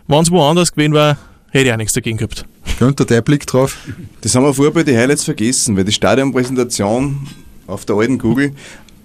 [0.07, 1.19] wenn es woanders gewesen war,
[1.51, 2.45] hätte ich auch nichts dagegen gehabt.
[2.79, 3.77] Könnte der Blick drauf?
[4.21, 7.27] Das haben wir vorher bei den Highlights vergessen, weil die Stadionpräsentation
[7.67, 8.55] auf der alten Google,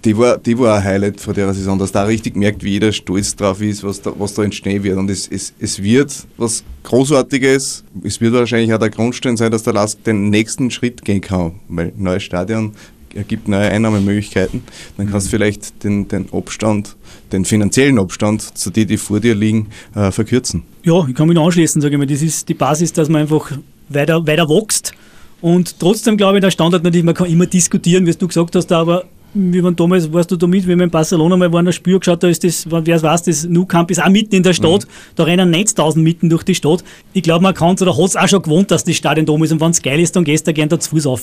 [0.04, 2.92] die war, die war ein Highlight von der Saison, dass da richtig merkt, wie jeder
[2.92, 4.98] stolz drauf ist, was da, was da entstehen wird.
[4.98, 7.84] Und es, es, es wird was Großartiges.
[8.02, 11.52] Es wird wahrscheinlich auch der Grundstein sein, dass der Lask den nächsten Schritt gehen kann,
[11.68, 12.72] weil neues Stadion
[13.14, 14.62] ergibt neue Einnahmemöglichkeiten.
[14.96, 16.96] Dann kannst du vielleicht den, den Abstand,
[17.32, 20.64] den finanziellen Abstand zu denen, die vor dir liegen, äh, verkürzen.
[20.82, 22.06] Ja, ich kann mich noch anschließen, sage ich mal.
[22.06, 23.52] Das ist die Basis, dass man einfach
[23.88, 24.92] weiter, weiter wächst.
[25.40, 28.72] Und trotzdem glaube ich, der Standard natürlich, man kann immer diskutieren, wie du gesagt hast,
[28.72, 29.04] aber
[29.34, 31.98] wie wenn damals, warst du da mit, wie wir in Barcelona mal waren, ein Spiel
[31.98, 34.84] geschaut, da ist das, wer weiß, das Nou Camp ist auch mitten in der Stadt,
[34.84, 34.88] mhm.
[35.16, 36.84] da rennen 90.000 mitten durch die Stadt.
[37.12, 39.32] Ich glaube, man kann es oder hat es auch schon gewohnt, dass das Stadion da
[39.32, 41.22] oben ist und wenn es geil ist, dann gehst du gerne da zu Fuß auf.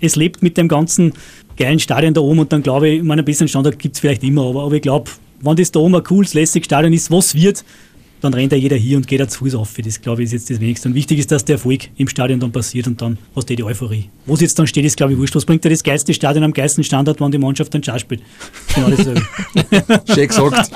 [0.00, 1.12] Es lebt mit dem ganzen
[1.56, 4.00] geilen Stadion da oben und dann glaube ich, ich meine, ein bisschen Standard gibt es
[4.00, 7.10] vielleicht immer, aber, aber ich glaube, wenn das da oben ein cooles, lässiges Stadion ist,
[7.10, 7.64] was wird,
[8.22, 9.74] dann rennt ja jeder hier und geht da zu Fuß auf.
[9.84, 10.88] Das, glaube ich, ist jetzt das Wenigste.
[10.88, 13.64] Und wichtig ist, dass der Erfolg im Stadion dann passiert und dann hast du die
[13.64, 14.08] Euphorie.
[14.26, 15.34] Wo es jetzt dann steht, ist, glaube ich, wurscht.
[15.34, 18.22] Was bringt dir das geilste Stadion am geilsten Standard, wenn die Mannschaft dann Schach spielt?
[18.74, 19.22] Genau dasselbe.
[20.14, 20.70] Schön gesagt.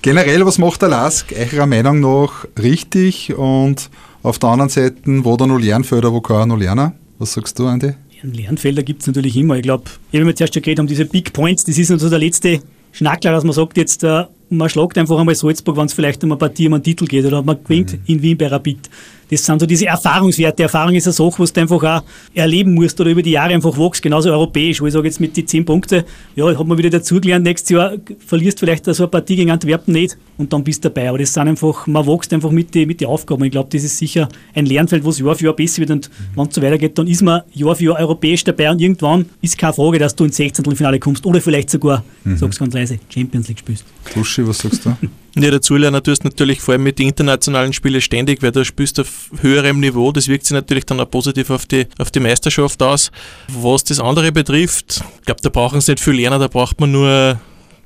[0.00, 3.90] Generell, was macht der Lask eurer Meinung nach richtig und
[4.22, 6.92] auf der anderen Seite, wo da noch Lernfelder, wo kann noch lernen?
[7.18, 7.94] Was sagst du, Andi?
[8.22, 9.56] Lernfelder gibt es natürlich immer.
[9.56, 12.08] Ich glaube, ich habe mir zuerst schon geredet um diese Big Points, das ist also
[12.08, 12.60] der letzte
[12.92, 14.24] Schnackler, dass man sagt, jetzt uh,
[14.56, 17.24] man schlagt einfach einmal Salzburg, wenn es vielleicht um eine Partie um einen Titel geht
[17.24, 18.00] oder man gewinnt mhm.
[18.06, 18.90] in Wien bei Rapid.
[19.32, 20.64] Das sind so diese Erfahrungswerte.
[20.64, 22.02] Erfahrung ist eine Sache, was du einfach auch
[22.34, 24.82] erleben musst oder über die Jahre einfach wächst, genauso europäisch.
[24.82, 26.04] Wo ich sage jetzt mit den 10 Punkten,
[26.36, 27.94] ja, hat man wieder dazugelernt, nächstes Jahr
[28.26, 31.08] verlierst vielleicht so eine Partie gegen Antwerpen nicht und dann bist du dabei.
[31.08, 33.42] Aber das sind einfach, man wächst einfach mit den mit die Aufgaben.
[33.44, 36.10] Ich glaube, das ist sicher ein Lernfeld, wo es Jahr für Jahr besser wird und
[36.34, 39.56] wenn es so weitergeht, dann ist man Jahr für Jahr europäisch dabei und irgendwann ist
[39.56, 40.76] keine Frage, dass du ins 16.
[40.76, 42.36] Finale kommst oder vielleicht sogar, mhm.
[42.36, 43.86] sag's ganz leise, Champions League spielst.
[44.12, 44.94] Tuschi, was sagst du?
[45.34, 49.00] Ja, dazu lernen tust natürlich vor allem mit den internationalen Spielen ständig, weil du spielst
[49.00, 50.12] auf höherem Niveau.
[50.12, 53.10] Das wirkt sich natürlich dann auch positiv auf die, auf die Meisterschaft aus.
[53.48, 56.92] Was das andere betrifft, ich glaube, da brauchen sie nicht viel lernen, da braucht man
[56.92, 57.40] nur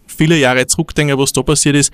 [0.06, 1.92] viele Jahre zurückdenken, was da passiert ist,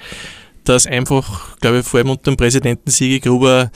[0.65, 3.71] dass einfach, glaube ich, vor allem unter dem Präsidenten Sigi Gruber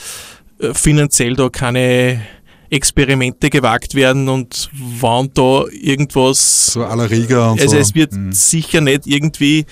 [0.58, 2.22] äh, finanziell da keine
[2.70, 6.72] Experimente gewagt werden und wann da irgendwas.
[6.72, 7.82] So aller Riga und also so.
[7.82, 8.32] es wird mhm.
[8.32, 9.66] sicher nicht irgendwie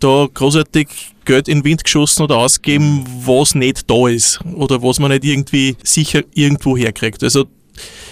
[0.00, 0.88] da großartig
[1.28, 5.24] Geld in den Wind geschossen oder ausgeben, was nicht da ist oder was man nicht
[5.24, 7.22] irgendwie sicher irgendwo herkriegt.
[7.22, 7.44] Also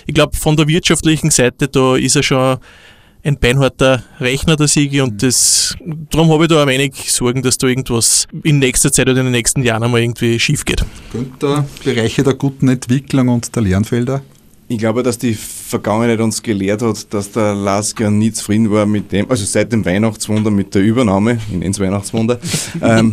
[0.06, 2.58] ich glaube, von der wirtschaftlichen Seite, da ist er schon
[3.24, 5.74] ein beinharter Rechner, der Sigi, und das,
[6.10, 9.26] darum habe ich da ein wenig Sorgen, dass da irgendwas in nächster Zeit oder in
[9.26, 10.84] den nächsten Jahren einmal irgendwie schief geht.
[11.10, 14.22] Könnte Bereiche der guten Entwicklung und der Lernfelder
[14.68, 18.84] ich glaube, dass die Vergangenheit uns gelehrt hat, dass der Lask ja nie zufrieden war
[18.84, 22.40] mit dem, also seit dem Weihnachtswunder mit der Übernahme, in ins Weihnachtswunder,
[22.82, 23.12] ähm,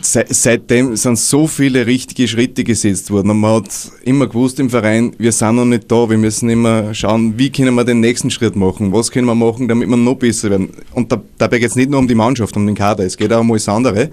[0.00, 3.70] se, seitdem sind so viele richtige Schritte gesetzt worden und man hat
[4.02, 7.74] immer gewusst im Verein, wir sind noch nicht da, wir müssen immer schauen, wie können
[7.76, 10.70] wir den nächsten Schritt machen, was können wir machen, damit wir noch besser werden.
[10.92, 13.32] Und da, dabei geht es nicht nur um die Mannschaft, um den Kader, es geht
[13.32, 14.10] auch um alles andere.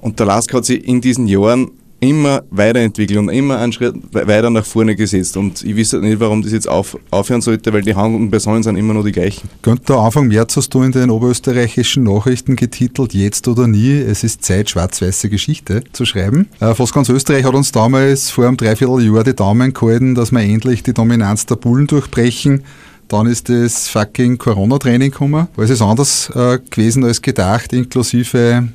[0.00, 4.50] Und der Lask hat sich in diesen Jahren immer weiterentwickelt und immer einen Schritt weiter
[4.50, 5.36] nach vorne gesetzt.
[5.36, 8.76] Und ich weiß nicht, warum das jetzt auf, aufhören sollte, weil die handelnden Personen sind
[8.76, 9.48] immer noch die gleichen.
[9.62, 14.44] Könnte Anfang März hast du in den oberösterreichischen Nachrichten getitelt, jetzt oder nie, es ist
[14.44, 16.48] Zeit, schwarz-weiße Geschichte zu schreiben.
[16.60, 20.40] Äh, fast ganz Österreich hat uns damals vor einem Dreivierteljahr die Daumen gehalten, dass wir
[20.40, 22.62] endlich die Dominanz der Bullen durchbrechen.
[23.08, 25.48] Dann ist das fucking Corona-Training gekommen.
[25.56, 28.68] Alles ist anders äh, gewesen als gedacht, inklusive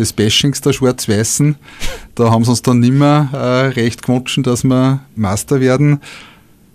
[0.00, 1.56] des Bashings der Schwarz-Weißen.
[2.14, 6.00] Da haben sie uns dann nicht mehr äh, recht gewünscht, dass wir Master werden.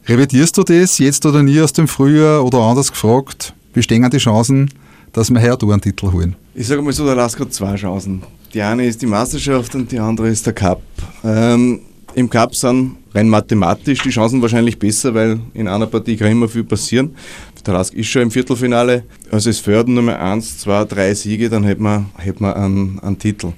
[0.07, 4.17] Revidierst du das jetzt oder nie aus dem Frühjahr oder anders gefragt, wie stehen die
[4.17, 4.69] Chancen,
[5.13, 6.35] dass wir heute einen Titel holen?
[6.53, 8.21] Ich sage mal so, der Lask hat zwei Chancen.
[8.53, 10.81] Die eine ist die Meisterschaft und die andere ist der Cup.
[11.23, 11.81] Ähm,
[12.13, 16.47] Im Cup sind rein mathematisch die Chancen wahrscheinlich besser, weil in einer Partie kann immer
[16.47, 17.15] viel passieren.
[17.65, 19.03] Der Lask ist schon im Viertelfinale.
[19.31, 22.99] Also es fördern nur mehr eins, zwei, drei Siege, dann hätten wir, hätten wir einen,
[22.99, 23.53] einen Titel.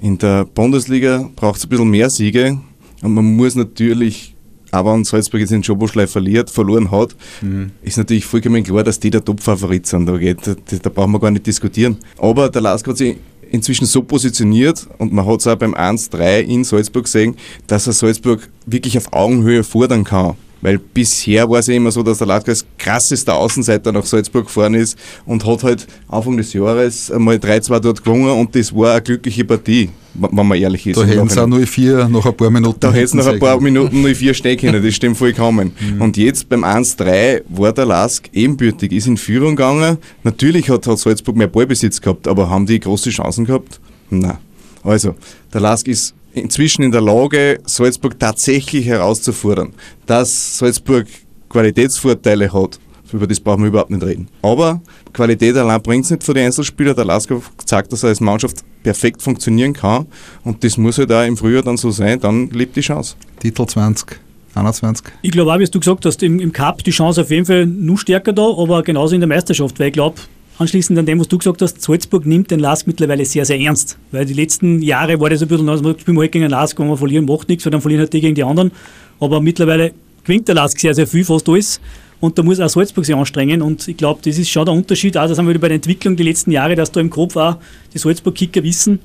[0.00, 2.58] In der Bundesliga braucht es ein bisschen mehr Siege
[3.02, 4.34] und man muss natürlich
[4.70, 7.70] aber wenn Salzburg jetzt in Schoboschlei verliert, verloren hat, mhm.
[7.82, 10.06] ist natürlich vollkommen klar, dass die der Top-Favorit sind.
[10.06, 11.96] Da, geht, da, da brauchen wir gar nicht diskutieren.
[12.18, 13.16] Aber der Lask hat sich
[13.50, 17.94] inzwischen so positioniert und man hat es auch beim 1-3 in Salzburg gesehen, dass er
[17.94, 20.34] Salzburg wirklich auf Augenhöhe fordern kann.
[20.60, 24.46] Weil bisher war es ja immer so, dass der Lask als krassester Außenseiter nach Salzburg
[24.46, 28.92] gefahren ist und hat halt Anfang des Jahres einmal 3-2 dort gewonnen und das war
[28.92, 30.96] eine glückliche Partie, wenn man ehrlich ist.
[30.96, 32.80] Da hätten sie auch 0-4 nach ein paar Minuten.
[32.80, 35.72] Da hätten sie nach ein paar Minuten 0-4 stehen können, das stimmt vollkommen.
[35.78, 36.02] Mhm.
[36.02, 39.98] Und jetzt beim 1-3 war der Lask ebenbürtig, ist in Führung gegangen.
[40.24, 43.80] Natürlich hat, hat Salzburg mehr Ballbesitz gehabt, aber haben die große Chancen gehabt?
[44.10, 44.38] Nein.
[44.82, 45.14] Also,
[45.52, 49.72] der Lask ist inzwischen in der Lage, Salzburg tatsächlich herauszufordern.
[50.06, 51.06] Dass Salzburg
[51.48, 52.78] Qualitätsvorteile hat,
[53.12, 54.28] über das brauchen wir überhaupt nicht reden.
[54.42, 54.80] Aber
[55.12, 56.94] Qualität allein bringt es nicht für die Einzelspieler.
[56.94, 60.06] Der Lasker zeigt, dass er als Mannschaft perfekt funktionieren kann
[60.44, 63.16] und das muss halt auch im Frühjahr dann so sein, dann lebt die Chance.
[63.40, 64.20] Titel 20.
[64.54, 65.06] 21.
[65.22, 67.66] Ich glaube auch, wie du gesagt hast, im, im Cup die Chance auf jeden Fall
[67.66, 70.16] nur stärker da, aber genauso in der Meisterschaft, weil ich glaube,
[70.58, 73.96] anschließend an dem, was du gesagt hast, Salzburg nimmt den Lask mittlerweile sehr, sehr ernst.
[74.10, 76.78] Weil die letzten Jahre war das ein bisschen, also wir spielen halt gegen den Lask,
[76.78, 78.72] wenn wir verlieren, macht nichts, weil dann verlieren halt die gegen die anderen.
[79.20, 79.92] Aber mittlerweile
[80.24, 81.80] gewinnt der Lask sehr, sehr viel, fast alles.
[82.20, 83.62] Und da muss auch Salzburg sich anstrengen.
[83.62, 85.14] Und ich glaube, das ist schon der Unterschied.
[85.14, 87.58] Das haben wir wieder bei der Entwicklung die letzten Jahre, dass da im Kopf auch
[87.94, 88.98] die Salzburg-Kicker wissen,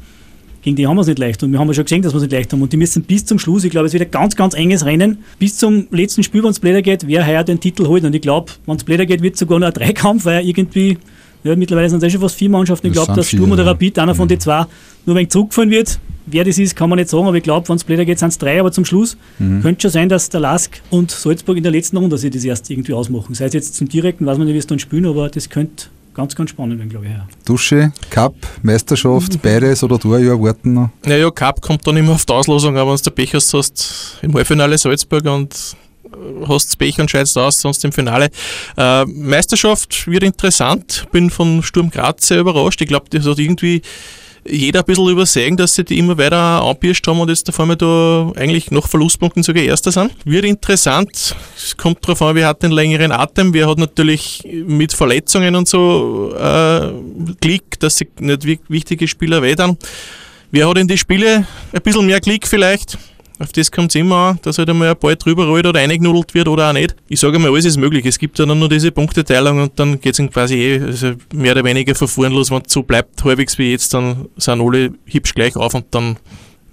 [0.63, 1.44] gegen die haben wir es nicht leicht.
[1.44, 2.62] Und wir haben ja schon gesehen, dass wir es nicht leicht haben.
[2.62, 5.20] Und die müssen bis zum Schluss, ich glaube, es wird ein ganz, ganz enges Rennen,
[5.38, 8.04] bis zum letzten Spiel, wenn es Blätter geht, wer heuer den Titel holt.
[8.06, 10.98] Und ich glaube, wenn es Blätter geht, wird es sogar noch ein Dreikampf, weil irgendwie
[11.43, 12.88] ja, mittlerweile sind es eh schon fast vier Mannschaften.
[12.88, 14.41] Ich glaube, dass Sturm oder Rapid, einer von den mhm.
[14.41, 14.65] zwei,
[15.06, 15.99] nur wenn zurückfahren wird.
[16.25, 18.29] Wer das ist, kann man nicht sagen, aber ich glaube, wenn es blöder geht, sind
[18.29, 19.62] es drei, aber zum Schluss mhm.
[19.62, 22.69] könnte schon sein, dass der Lask und Salzburg in der letzten Runde sich das erst
[22.69, 23.36] irgendwie ausmachen.
[23.36, 25.88] Sei es jetzt zum direkten, weiß man nicht, wie es dann spielen, aber das könnte
[26.13, 27.12] ganz, ganz spannend werden, glaube ich.
[27.12, 27.27] Ja.
[27.43, 30.89] Dusche, Cup, Meisterschaft, beides oder du erwarten noch?
[31.06, 34.34] Naja, Cup kommt dann immer auf die Auslosung, aber wenn du Pech hast, hast im
[34.34, 35.75] Halbfinale Salzburg und
[36.47, 38.30] hast Pech und scheidest aus, sonst im Finale.
[38.78, 41.06] Äh, Meisterschaft wird interessant.
[41.12, 42.82] Bin von Sturm Graz sehr überrascht.
[42.82, 43.82] Ich glaube, das hat irgendwie
[44.45, 47.78] jeder ein bisschen übersehen, dass sie die immer weiter anpirscht haben und jetzt da vorne
[47.78, 50.12] da eigentlich noch Verlustpunkten sogar Erster sind.
[50.26, 51.36] Wird interessant.
[51.56, 53.54] Es kommt darauf an, wer hat den längeren Atem.
[53.54, 56.91] Wer hat natürlich mit Verletzungen und so äh,
[57.39, 59.78] Glück, dass sie nicht wichtige Spieler wedern.
[60.52, 62.97] Wer hat in die Spiele ein bisschen mehr Glück vielleicht?
[63.39, 66.34] Auf das kommt es immer an, dass halt einmal ein Ball drüber rollt oder eingenudelt
[66.34, 66.96] wird oder auch nicht.
[67.08, 68.06] Ich sage mal, alles ist möglich.
[68.06, 71.54] Es gibt ja dann nur diese Punkteteilung und dann geht es quasi eh also mehr
[71.54, 72.52] oder weniger verfuhrenlos.
[72.52, 76.17] Wenn es so bleibt, halbwegs wie jetzt, dann sind alle hübsch gleich auf und dann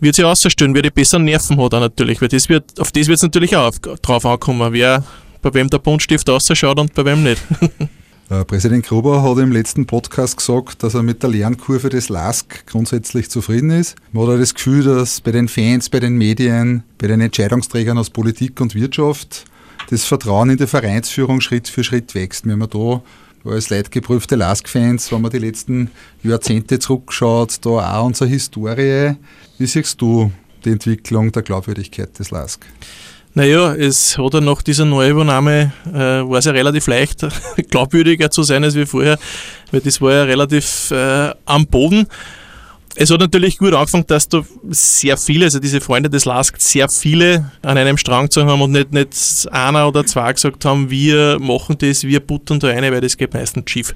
[0.01, 2.21] wird sie auszustellen, wer die besseren Nerven hat auch natürlich.
[2.21, 5.05] Weil das wird, auf das wird es natürlich auch auf, drauf ankommen, wer
[5.43, 7.43] bei wem der Buntstift ausschaut und bei wem nicht.
[8.31, 12.65] Äh, Präsident Gruber hat im letzten Podcast gesagt, dass er mit der Lernkurve des LASK
[12.65, 13.97] grundsätzlich zufrieden ist.
[14.13, 18.09] Man hat das Gefühl, dass bei den Fans, bei den Medien, bei den Entscheidungsträgern aus
[18.09, 19.47] Politik und Wirtschaft
[19.91, 22.47] das Vertrauen in die Vereinsführung Schritt für Schritt wächst.
[22.47, 23.03] Wenn man da
[23.45, 25.91] als leidgeprüfte LASK-Fans, wenn man die letzten
[26.23, 29.17] Jahrzehnte zurückschaut, da auch unsere Historie.
[29.59, 30.31] Wie siehst du
[30.65, 32.65] die Entwicklung der Glaubwürdigkeit des LASK?
[33.35, 37.27] Naja, es hat ja nach dieser Neuübernahme, äh, war es ja relativ leicht,
[37.71, 39.19] glaubwürdiger zu sein als wie vorher,
[39.71, 42.09] weil das war ja relativ äh, am Boden.
[42.97, 46.89] Es hat natürlich gut angefangen, dass da sehr viele, also diese Freunde des LASK, sehr
[46.89, 51.39] viele an einem Strang zu haben und nicht, nicht einer oder zwei gesagt haben, wir
[51.39, 53.95] machen das, wir buttern da eine, weil das geht meistens schief.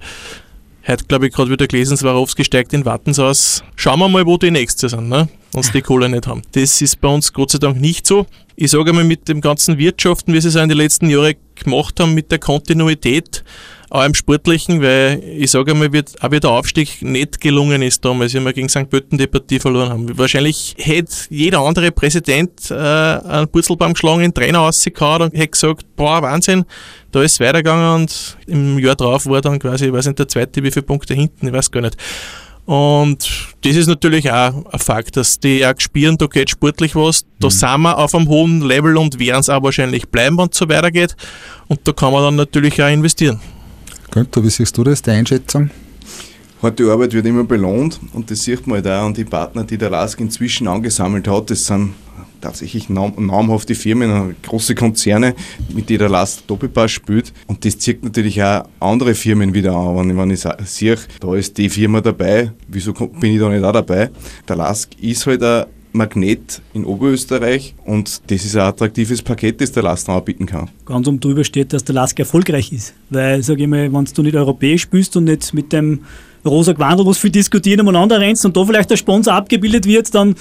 [0.87, 3.65] Heute, glaube ich, gerade wieder gelesen, Swarovski steigt in Wattens aus.
[3.75, 5.31] Schauen wir mal, wo die nächste sind, ne?
[5.55, 6.43] wenn sie die Kohle nicht haben.
[6.53, 8.27] Das ist bei uns Gott sei Dank nicht so.
[8.55, 12.01] Ich sage einmal, mit dem ganzen Wirtschaften, wie sie es in den letzten Jahren gemacht
[12.01, 13.45] haben, mit der Kontinuität,
[13.91, 18.05] auch im Sportlichen, weil ich sage einmal, wird, auch wie der Aufstieg nicht gelungen ist
[18.05, 18.91] damals, wie wir gegen St.
[18.91, 20.19] Pölten die Partie verloren haben.
[20.19, 25.87] Wahrscheinlich hätte jeder andere Präsident äh, einen Purzelbaum geschlagen, einen Trainer rausgehauen und hätte gesagt,
[25.95, 26.65] boah, Wahnsinn,
[27.13, 30.29] da ist es weitergegangen und im Jahr drauf war dann quasi, ich weiß nicht, der
[30.29, 31.97] zweite, wie viele Punkte hinten, ich weiß gar nicht.
[32.67, 33.29] Und
[33.61, 37.25] das ist natürlich auch ein Fakt, dass die auch spüren, da geht sportlich was.
[37.39, 37.51] Da mhm.
[37.51, 40.69] sind wir auf einem hohen Level und werden es auch wahrscheinlich bleiben, wenn es so
[40.69, 41.15] weitergeht.
[41.69, 43.41] Und da kann man dann natürlich auch investieren.
[44.11, 45.71] Günther, wie siehst du das, die Einschätzung?
[46.63, 49.77] Harte Arbeit wird immer belohnt und das sieht man halt auch an die Partner, die
[49.77, 51.51] der LASK inzwischen angesammelt hat.
[51.51, 51.93] Das sind
[52.45, 55.35] tatsächlich namhafte Firmen, große Konzerne,
[55.75, 57.33] mit denen der LASK Doppelpass spielt.
[57.47, 59.97] Und das zieht natürlich auch andere Firmen wieder an.
[59.97, 63.73] Wenn, wenn ich sehe, da ist die Firma dabei, wieso bin ich da nicht auch
[63.73, 64.11] dabei?
[64.47, 69.73] Der LASK ist halt ein Magnet in Oberösterreich und das ist ein attraktives Paket, das
[69.73, 70.69] der LASK anbieten kann.
[70.85, 72.95] Ganz um drüber steht, dass der LASK erfolgreich ist.
[73.11, 76.01] Weil, sage ich mal, wenn du nicht europäisch spielst und nicht mit dem
[76.45, 80.35] rosa Quandel, was viel diskutieren, umeinander rennst und da vielleicht der Sponsor abgebildet wird, dann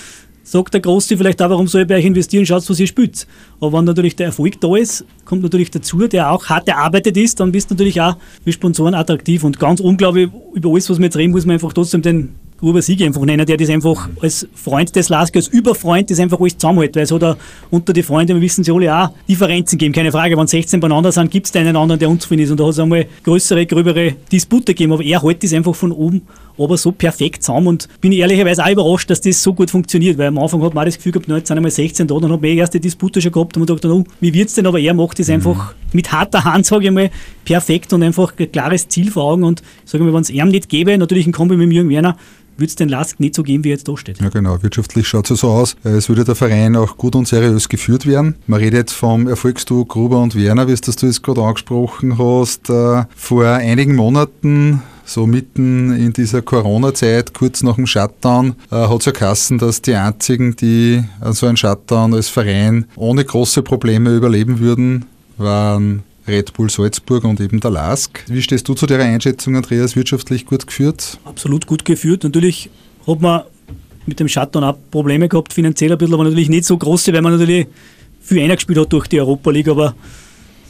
[0.44, 3.26] sagt der Große vielleicht auch, warum soll ich bei euch investieren, schaut, was ihr spielt.
[3.60, 7.40] Aber wenn natürlich der Erfolg da ist, kommt natürlich dazu, der auch hart erarbeitet ist,
[7.40, 9.44] dann bist du natürlich auch für Sponsoren attraktiv.
[9.44, 12.82] Und ganz unglaublich, über alles, was wir jetzt reden, muss man einfach trotzdem den Gruber
[12.82, 16.58] Sieg einfach nennen, der das einfach als Freund des Lask, als Überfreund das einfach alles
[16.58, 17.38] zusammenhält, weil es hat
[17.72, 21.12] unter die Freunde, wir wissen sie alle auch, Differenzen geben, keine Frage, wenn 16 beieinander
[21.12, 22.52] sind, gibt es da einen anderen, der unzufrieden ist.
[22.52, 25.92] Und da hat es einmal größere, gröbere Dispute gegeben, aber er hält das einfach von
[25.92, 26.22] oben
[26.58, 30.28] aber so perfekt zusammen und bin ehrlicherweise auch überrascht, dass das so gut funktioniert, weil
[30.28, 32.32] am Anfang hat man auch das Gefühl gehabt, na, jetzt sind einmal 16 da, dann
[32.32, 34.80] hat man eh erste Dispute schon gehabt und man dachte, oh, wie wird's denn, aber
[34.80, 35.36] er macht das mhm.
[35.36, 37.10] einfach mit harter Hand, sage ich mal,
[37.46, 40.70] perfekt und einfach ein klares Ziel vor Augen und sage mal, wenn es ihm nicht
[40.70, 42.18] gäbe, natürlich ein Kombi mit Jürgen Werner,
[42.58, 44.22] würde es den Lask nicht so geben, wie er jetzt da steht.
[44.22, 44.62] Ja, genau.
[44.62, 48.36] Wirtschaftlich schaut es so aus, es würde der Verein auch gut und seriös geführt werden.
[48.48, 52.70] Man redet vom Erfolgsduo Gruber und Werner, wie es das du jetzt gerade angesprochen hast.
[52.70, 59.00] Äh, vor einigen Monaten so mitten in dieser Corona-Zeit, kurz nach dem Shutdown, äh, hat
[59.00, 64.16] es ja Kassen, dass die einzigen, die so einen Shutdown als Verein ohne große Probleme
[64.16, 65.06] überleben würden,
[65.38, 68.24] waren Red Bull Salzburg und eben der LASK.
[68.28, 71.20] Wie stehst du zu der Einschätzung, Andreas, wirtschaftlich gut geführt?
[71.26, 72.24] Absolut gut geführt.
[72.24, 72.70] Natürlich
[73.06, 73.42] hat man
[74.06, 77.22] mit dem Shutdown auch Probleme gehabt, finanziell ein bisschen, aber natürlich nicht so große, weil
[77.22, 77.68] man natürlich
[78.22, 79.96] viel eingespielt hat durch die Europa League, aber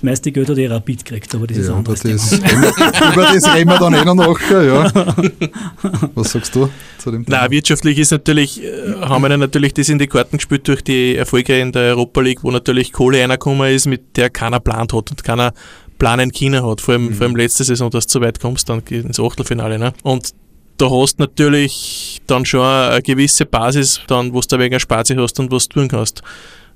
[0.04, 3.70] meiste Geld hat er Rapid gekriegt, aber das ja, ist anderes das Über das reden
[3.70, 4.92] wir dann eh noch nachher, ja.
[6.16, 7.40] Was sagst du zu dem Thema?
[7.40, 11.16] Nein, wirtschaftlich ist natürlich, äh, haben wir natürlich das in die Karten gespielt durch die
[11.16, 15.12] Erfolge in der Europa League, wo natürlich Kohle reingekommen ist, mit der keiner plant hat
[15.12, 15.54] und keiner
[15.98, 17.14] Plan in China hat, vor allem, mhm.
[17.14, 19.80] vor allem letzte Saison, dass du so weit kommst, dann ins Achtelfinale.
[19.80, 19.94] Ne?
[20.04, 20.34] Und
[20.78, 25.16] da hast du natürlich dann schon eine gewisse Basis, dann, wo du da wegen Spazi
[25.16, 26.22] hast und was du tun kannst.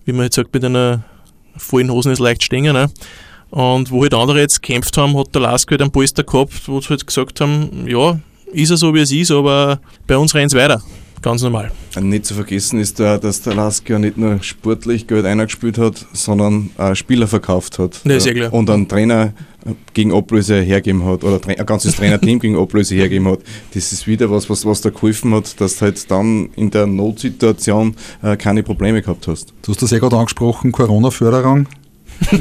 [0.06, 1.04] Wie man jetzt sagt, mit einer
[1.58, 2.74] vollen Hosen ist leicht stehen.
[2.74, 2.90] Ne?
[3.50, 6.82] Und wo halt andere jetzt gekämpft haben, hat der Lask halt einen Polster gehabt, wo
[6.82, 8.20] sie halt gesagt haben, ja,
[8.52, 10.82] ist er so wie es ist, aber bei uns rennt es weiter.
[11.22, 11.72] Ganz normal.
[12.00, 16.06] Nicht zu vergessen ist da, dass der Lask ja nicht nur sportlich Geld eingespielt hat,
[16.14, 18.00] sondern auch Spieler verkauft hat.
[18.06, 18.54] Ja, sehr klar.
[18.54, 19.34] Und einen Trainer
[19.94, 23.40] gegen Ablöse hergeben hat oder ein ganzes Trainerteam gegen Ablöse hergeben hat.
[23.74, 26.88] Das ist wieder was, was, was da geholfen hat, dass du halt dann in der
[26.88, 29.54] Notsituation äh, keine Probleme gehabt hast.
[29.62, 31.68] Du hast das ja gerade angesprochen, Corona-Förderung.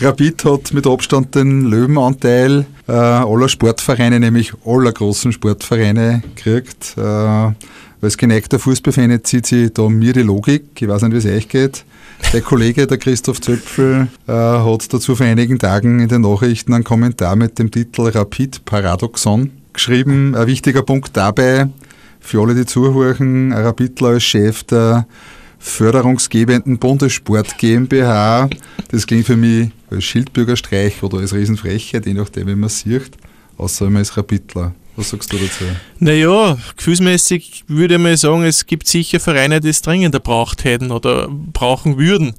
[0.00, 6.94] Rapid hat mit Abstand den Löwenanteil äh, aller Sportvereine, nämlich aller großen Sportvereine, gekriegt.
[6.96, 7.52] Äh,
[8.00, 10.80] als geneigter Fußballfan zieht sich da mir die Logik.
[10.80, 11.84] Ich weiß nicht, wie es euch geht.
[12.32, 16.84] Der Kollege, der Christoph Zöpfel, äh, hat dazu vor einigen Tagen in den Nachrichten einen
[16.84, 20.34] Kommentar mit dem Titel Rapid Paradoxon geschrieben.
[20.34, 21.68] Ein wichtiger Punkt dabei,
[22.20, 25.06] für alle, die zuhören, Rapidler als Chef der
[25.58, 28.48] förderungsgebenden Bundessport GmbH.
[28.90, 33.12] Das klingt für mich als Schildbürgerstreich oder als Riesenfrechheit, je nachdem, wie man sieht,
[33.56, 34.74] außer man ist Rapidler.
[34.98, 35.62] Was sagst du dazu?
[36.00, 40.90] Naja, gefühlsmäßig würde ich mal sagen, es gibt sicher Vereine, die es dringender braucht hätten
[40.90, 42.34] oder brauchen würden.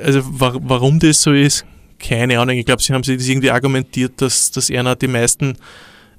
[0.00, 1.64] Also warum das so ist,
[1.98, 2.56] keine Ahnung.
[2.56, 5.56] Ich glaube, sie haben sich das irgendwie argumentiert, dass, dass einer die meisten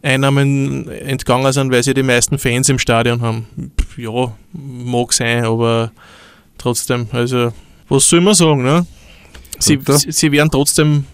[0.01, 3.47] Einnahmen entgangen sind, weil sie die meisten Fans im Stadion haben.
[3.95, 5.93] Ja, mag sein, aber
[6.57, 7.53] trotzdem, also,
[7.87, 8.85] was soll man sagen, ne?
[9.59, 11.05] Sie, sie werden trotzdem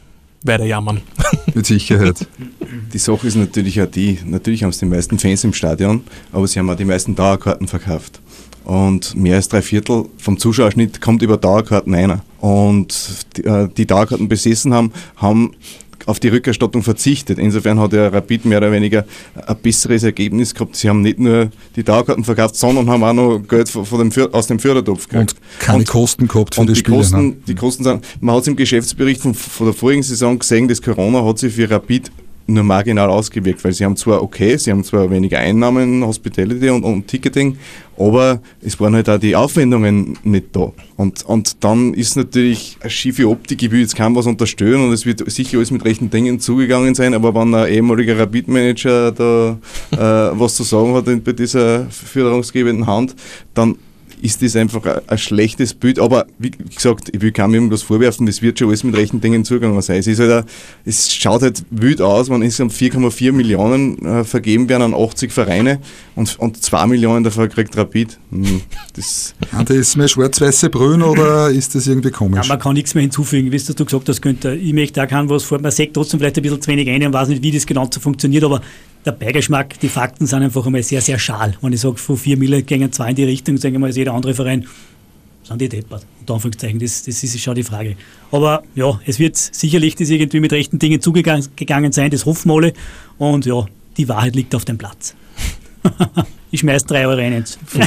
[0.44, 1.02] weiter jammern.
[1.54, 2.28] Mit Sicherheit.
[2.94, 6.48] Die Sache ist natürlich auch die, natürlich haben sie die meisten Fans im Stadion, aber
[6.48, 8.22] sie haben auch die meisten Dauerkarten verkauft.
[8.64, 12.24] Und mehr als drei Viertel vom Zuschauerschnitt kommt über Dauerkarten einer.
[12.40, 12.96] Und
[13.36, 15.56] die, äh, die Dauerkarten besessen haben, haben
[16.06, 17.40] auf die Rückerstattung verzichtet.
[17.40, 20.76] Insofern hat der Rapid mehr oder weniger ein besseres Ergebnis gehabt.
[20.76, 24.48] Sie haben nicht nur die Dauerkarten verkauft, sondern haben auch noch Geld von dem, aus
[24.48, 25.34] dem Fördertopf gekriegt.
[25.34, 26.98] Und keine und, Kosten gehabt für die, die Spiele.
[26.98, 27.36] Kosten, ne?
[27.48, 30.82] die Kosten sind, man hat es im Geschäftsbericht von, von der vorigen Saison gesehen, das
[30.82, 32.12] Corona hat sich für Rapid
[32.54, 36.84] nur marginal ausgewirkt, weil sie haben zwar okay, sie haben zwar weniger Einnahmen, Hospitality und,
[36.84, 37.58] und Ticketing,
[37.98, 40.72] aber es waren halt auch die Aufwendungen nicht da.
[40.96, 44.94] Und, und dann ist natürlich eine schiefe Optik, ich will jetzt kaum was unterstützen und
[44.94, 49.58] es wird sicher alles mit rechten Dingen zugegangen sein, aber wenn ein ehemaliger Rapid-Manager da
[49.92, 53.16] äh, was zu sagen hat bei dieser führungsgebenden Hand,
[53.54, 53.76] dann
[54.22, 56.00] ist das einfach ein, ein, schlechtes Bild.
[56.00, 59.46] Aber wie gesagt, ich will keinem irgendwas vorwerfen, das wird schon alles mit rechten Dingen
[59.46, 60.00] zugegangen sein.
[60.00, 60.44] Es, ist halt ein,
[60.86, 65.80] es schaut halt wild aus, wenn insgesamt 4,4 Millionen äh, vergeben werden an 80 Vereine
[66.16, 68.20] und, und 2 Millionen davon kriegt Rapid.
[68.32, 68.62] Hm,
[68.96, 72.48] das, und ist mir schwarz-weiße Brühen oder ist das irgendwie komisch?
[72.48, 73.52] Ja, man kann nichts mehr hinzufügen.
[73.52, 75.60] Wie du gesagt hast, könnte, ich möchte auch kein was vor.
[75.60, 77.88] Man sagt trotzdem vielleicht ein bisschen zu wenig ein und weiß nicht, wie das genau
[77.92, 78.62] so funktioniert, aber
[79.12, 81.56] der Beigeschmack, die Fakten sind einfach einmal sehr, sehr schal.
[81.62, 84.14] Wenn ich sage, von 4 Millionen gehen zwei in die Richtung, sage ich mal, jeder
[84.14, 84.68] andere Verein,
[85.44, 86.06] sind die deppert.
[86.20, 87.96] Unter Anführungszeichen, das, das ist schon die Frage.
[88.32, 92.56] Aber ja, es wird sicherlich das irgendwie mit rechten Dingen zugegangen sein, das hoffen wir
[92.56, 92.74] alle.
[93.18, 93.66] Und ja,
[93.98, 95.16] die Wahrheit liegt auf dem Platz.
[96.52, 97.60] ich schmeiß drei Euro rein jetzt.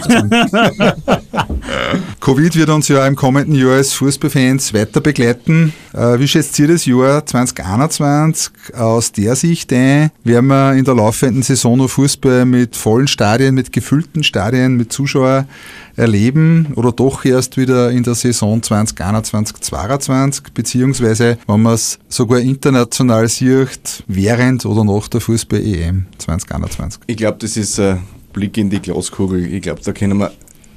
[2.20, 5.72] Covid wird uns ja im kommenden Jahr als Fußballfans weiter begleiten.
[5.92, 10.10] Äh, wie schätzt ihr das Jahr 2021 aus der Sicht ein?
[10.22, 14.92] Werden wir in der laufenden Saison noch Fußball mit vollen Stadien, mit gefüllten Stadien, mit
[14.92, 15.48] Zuschauern
[15.96, 22.38] erleben oder doch erst wieder in der Saison 2021, 2022, beziehungsweise wenn man es sogar
[22.40, 27.02] international sieht, während oder nach der Fußball-EM 2021?
[27.06, 27.98] Ich glaube, das ist ein
[28.32, 29.52] Blick in die Glaskugel.
[29.52, 30.32] Ich glaube, da können wir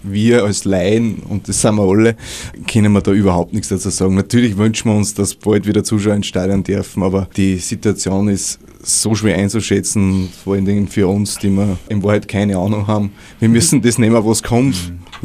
[0.07, 2.15] wir als Laien, und das sind wir alle,
[2.71, 4.15] können wir da überhaupt nichts dazu sagen.
[4.15, 8.59] Natürlich wünschen wir uns, dass bald wieder Zuschauer ins Stadion dürfen, aber die Situation ist
[8.83, 13.11] so schwer einzuschätzen, vor allen Dingen für uns, die wir in Wahrheit keine Ahnung haben.
[13.39, 14.75] Wir müssen das nehmen, was kommt.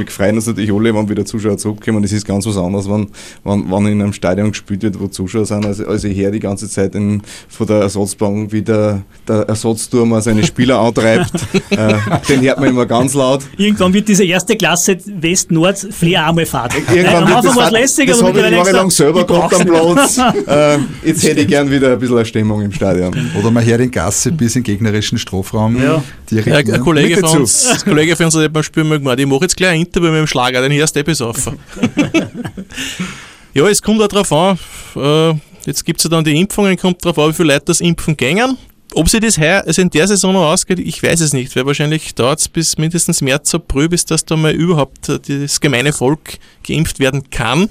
[0.00, 2.02] Wir freuen uns natürlich alle, wenn wieder Zuschauer zurückkommen.
[2.02, 3.08] Das ist ganz was anderes, wenn,
[3.44, 6.40] wenn, wenn in einem Stadion gespielt wird, wo Zuschauer sind, als, als ich her die
[6.40, 11.32] ganze Zeit in, von der Ersatzbank wie der, der Ersatzturm seine Spieler antreibt.
[11.70, 11.94] äh,
[12.28, 13.42] den hört man immer ganz laut.
[13.58, 16.72] Irgendwann wird diese erste Klasse West-Nord Flair einmal Fahrt.
[16.92, 20.18] Irgendwann wird das, was lässig, das habe ich jahrelang selber gehabt am Platz.
[20.46, 23.14] äh, jetzt hätte ich gern wieder ein bisschen eine Stimmung im Stadion.
[23.38, 25.76] Oder man hört den Gasse bis in gegnerischen Strafraum.
[25.82, 26.02] Ja.
[26.30, 29.42] Ja, ein Kollege von, uns, Kollege von uns hat beim Spiel mal gemacht, ich mache
[29.42, 31.50] jetzt gleich ein Interview mit dem Schlager, den bis auf.
[33.54, 34.58] ja, es kommt auch darauf an,
[34.96, 35.34] äh,
[35.66, 38.16] jetzt gibt es ja dann die Impfungen, kommt darauf an, wie viele Leute das Impfen
[38.16, 38.56] gängen.
[38.94, 41.64] Ob sie das heuer, also in der Saison noch ausgeht, ich weiß es nicht, weil
[41.66, 46.38] wahrscheinlich dauert es bis mindestens März, April, bis das da mal überhaupt das gemeine Volk
[46.66, 47.68] geimpft werden kann.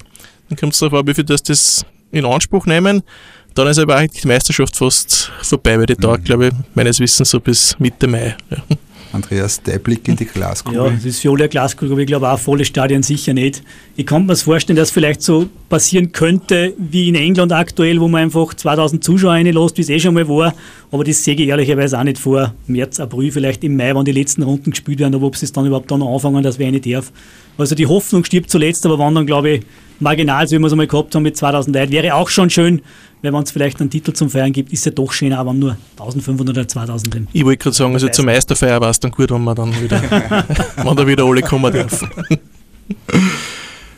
[0.47, 3.03] Dann kommt es darauf an, wie viel das, das in Anspruch nehmen.
[3.53, 6.01] Dann ist aber auch die Meisterschaft fast vorbei, weil die mhm.
[6.01, 8.38] dauert, glaube ich, meines Wissens so bis Mitte Mai.
[8.49, 8.57] Ja.
[9.12, 10.80] Andreas, dein Blick in die Glaskugel.
[10.80, 13.64] Ja, das ist für alle eine Glaskugel, aber ich glaube auch volle Stadien sicher nicht.
[13.95, 18.24] Ich kann mir vorstellen, dass vielleicht so passieren könnte wie in England aktuell, wo man
[18.24, 20.53] einfach 2000 Zuschauer reinlässt, wie es eh schon mal war.
[20.91, 24.12] Aber das sehe ich ehrlicherweise auch nicht vor März, April, vielleicht im Mai, wenn die
[24.12, 26.86] letzten Runden gespielt werden, aber ob sie es dann überhaupt dann anfangen, das wäre nicht
[26.86, 27.12] darf.
[27.57, 29.62] Also die Hoffnung stirbt zuletzt, aber wann dann, glaube ich,
[30.00, 32.82] marginal, so wie wir es einmal gehabt haben mit 2000 Leuten, wäre auch schon schön,
[33.22, 36.58] wenn es vielleicht einen Titel zum Feiern gibt, ist ja doch schön, aber nur 1500
[36.58, 37.30] oder 2000 sind.
[37.34, 40.02] Ich wollte gerade sagen, also zur Meisterfeier war es dann gut, wenn wir dann wieder,
[40.78, 42.10] wenn da wieder alle kommen dürfen.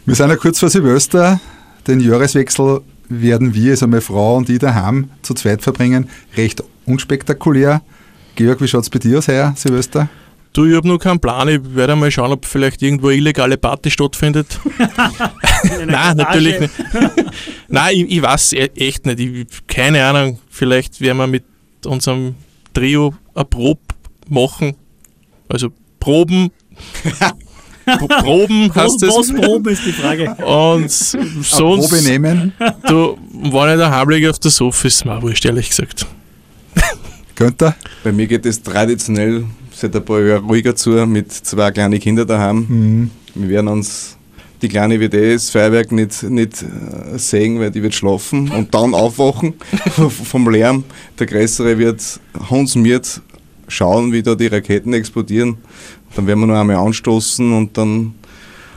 [0.05, 1.39] Wir sind ja kurz vor Silvester.
[1.87, 6.09] Den Jahreswechsel werden wir, also meine Frau und ich daheim, zu zweit verbringen.
[6.35, 7.81] Recht unspektakulär.
[8.35, 10.09] Georg, wie schaut es bei dir aus heuer, Silvester?
[10.53, 11.47] Du, ich habe noch keinen Plan.
[11.47, 14.59] Ich werde mal schauen, ob vielleicht irgendwo eine illegale Party stattfindet.
[15.85, 16.73] Nein, natürlich nicht.
[17.69, 19.19] Nein, ich, ich weiß e- echt nicht.
[19.19, 20.39] Ich, keine Ahnung.
[20.49, 21.45] Vielleicht werden wir mit
[21.85, 22.35] unserem
[22.73, 23.79] Trio eine Probe
[24.27, 24.75] machen.
[25.47, 26.51] Also Proben.
[28.21, 29.15] Proben heißt das.
[29.15, 30.35] Was Proben ist die Frage.
[30.35, 31.89] Und sonst.
[31.89, 32.53] Probe nehmen.
[32.87, 36.05] Du, wenn ich daheim liege auf der Sofa, ist mir wurscht, ehrlich gesagt.
[37.35, 37.73] Könnte?
[38.03, 39.45] Bei mir geht es traditionell
[39.81, 42.65] seit ein paar Jahren ruhiger zu, mit zwei kleinen Kindern daheim.
[42.67, 43.11] Mhm.
[43.35, 44.17] Wir werden uns
[44.61, 48.73] die kleine wird eh das Feuerwerk nicht, nicht äh, sehen, weil die wird schlafen und
[48.73, 49.55] dann aufwachen
[50.09, 50.83] vom Lärm.
[51.17, 52.19] Der Größere wird
[52.49, 53.21] hundsmiert
[53.67, 55.57] schauen, wie da die Raketen explodieren.
[56.15, 58.13] Dann werden wir noch einmal anstoßen und dann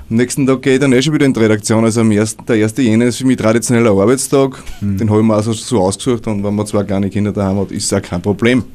[0.08, 1.84] am nächsten Tag gehe ich dann eh schon wieder in die Redaktion.
[1.84, 4.62] Also am ersten, der erste Jänner ist für mich traditioneller Arbeitstag.
[4.80, 4.98] Mhm.
[4.98, 7.70] Den habe ich mir also so ausgesucht und wenn man zwei kleine Kinder daheim hat,
[7.72, 8.64] ist es auch kein Problem.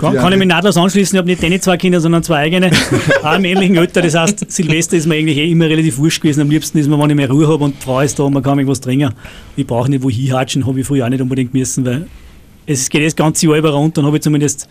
[0.00, 2.70] kann, kann ich mich nahtlos anschließen, ich habe nicht deine zwei Kinder, sondern zwei eigene.
[3.22, 4.02] auch im ähnlichen Alter.
[4.02, 6.40] Das heißt, Silvester ist mir eigentlich eh immer relativ wurscht gewesen.
[6.40, 8.34] Am liebsten ist mir, wenn ich mehr Ruhe habe und die Frau ist da und
[8.34, 9.12] man kann irgendwas trinken.
[9.56, 12.06] Ich brauche nicht wo hinhatschen, habe ich früher auch nicht unbedingt müssen, weil
[12.66, 14.68] es geht das ganze Jahr über runter und habe ich zumindest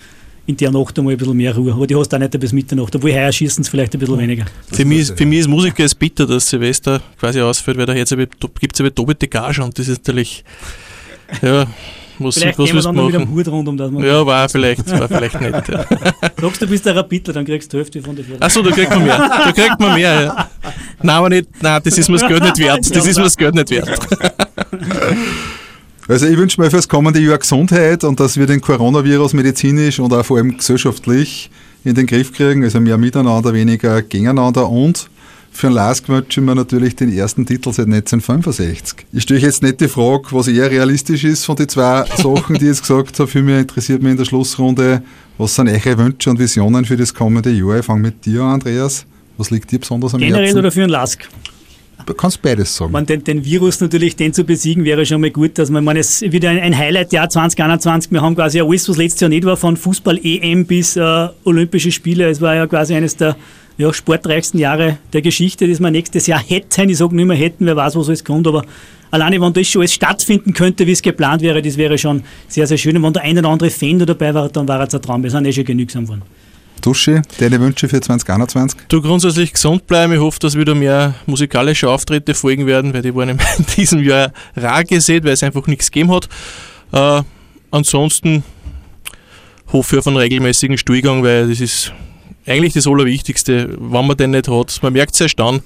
[0.48, 1.74] in der Nacht einmal ein bisschen mehr Ruhe.
[1.74, 4.18] Aber die hast du auch nicht bis Mitternacht, obwohl heuer schießen es vielleicht ein bisschen
[4.18, 4.46] weniger.
[4.72, 7.94] Für mich, ist, für mich ist Musiker es bitter, dass Silvester quasi ausfällt, weil da
[7.94, 10.44] gibt es eine doppelte Gage und das ist natürlich,
[11.42, 11.68] ja,
[12.24, 13.08] was, vielleicht was wir dann machen?
[13.08, 15.70] wieder Hut rund, um das man Ja, war vielleicht, war vielleicht nicht.
[15.70, 15.86] Ja.
[16.42, 18.46] Sagst du, bist der Rapidler, dann kriegst du die Hälfte von der Firma.
[18.46, 19.18] Achso, da kriegt man mehr.
[19.18, 20.50] Da kriegt man mehr, ja.
[21.02, 22.96] Nein, aber nicht, nein, das ist mir das Geld nicht wert.
[22.96, 23.90] Das ist mir das Geld nicht wert.
[26.08, 30.12] Also ich wünsche mir fürs kommende Jahr Gesundheit und dass wir den Coronavirus medizinisch und
[30.12, 31.50] auch vor allem gesellschaftlich
[31.84, 32.64] in den Griff kriegen.
[32.64, 35.10] Also mehr miteinander, weniger gegeneinander und
[35.52, 39.06] für den Lask wünsche ich mir natürlich den ersten Titel seit 1965.
[39.12, 42.64] Ich stelle jetzt nicht die Frage, was eher realistisch ist von den zwei Sachen, die
[42.64, 43.30] ich jetzt gesagt habe.
[43.30, 45.04] Für mich interessiert mich in der Schlussrunde,
[45.38, 47.80] was sind eure Wünsche und Visionen für das kommende Jahr?
[47.80, 49.06] Ich fange mit dir an, Andreas.
[49.38, 50.56] Was liegt dir besonders am Generell Herzen?
[50.56, 51.28] Generell oder für den Lask?
[52.18, 52.92] Kannst beides sagen.
[52.92, 55.58] Man, den, den, Virus natürlich, den zu besiegen, wäre schon mal gut.
[55.58, 58.12] Dass man, man es wieder ein, ein Highlight-Jahr 2021.
[58.12, 62.30] Wir haben quasi alles, was letztes Jahr nicht war, von Fußball-EM bis äh, Olympische Spiele.
[62.30, 63.36] Es war ja quasi eines der
[63.78, 66.90] ja, sportreichsten Jahre der Geschichte, das wir nächstes Jahr hätten.
[66.90, 68.64] Ich sage nicht mehr hätten, wer weiß, was alles kommt, aber
[69.10, 72.68] alleine, wenn das schon alles stattfinden könnte, wie es geplant wäre, das wäre schon sehr,
[72.68, 72.96] sehr schön.
[72.98, 75.24] Und wenn der ein oder andere Fan dabei war, dann war es ein Traum.
[75.24, 76.24] Wir sind eh schon genügsam geworden.
[76.82, 78.80] Duschi, deine Wünsche für 2021?
[78.90, 80.14] Du grundsätzlich gesund bleiben.
[80.14, 83.40] Ich hoffe, dass wieder mehr musikalische Auftritte folgen werden, weil die waren in
[83.78, 86.28] diesem Jahr rar gesät, weil es einfach nichts gegeben hat.
[86.92, 87.24] Äh,
[87.72, 88.44] ansonsten
[89.72, 91.94] hoffe ich auf einen regelmäßigen Stuhlgang, weil das ist
[92.46, 94.80] eigentlich das Allerwichtigste, wenn man den nicht hat.
[94.82, 95.62] Man merkt es erst dann,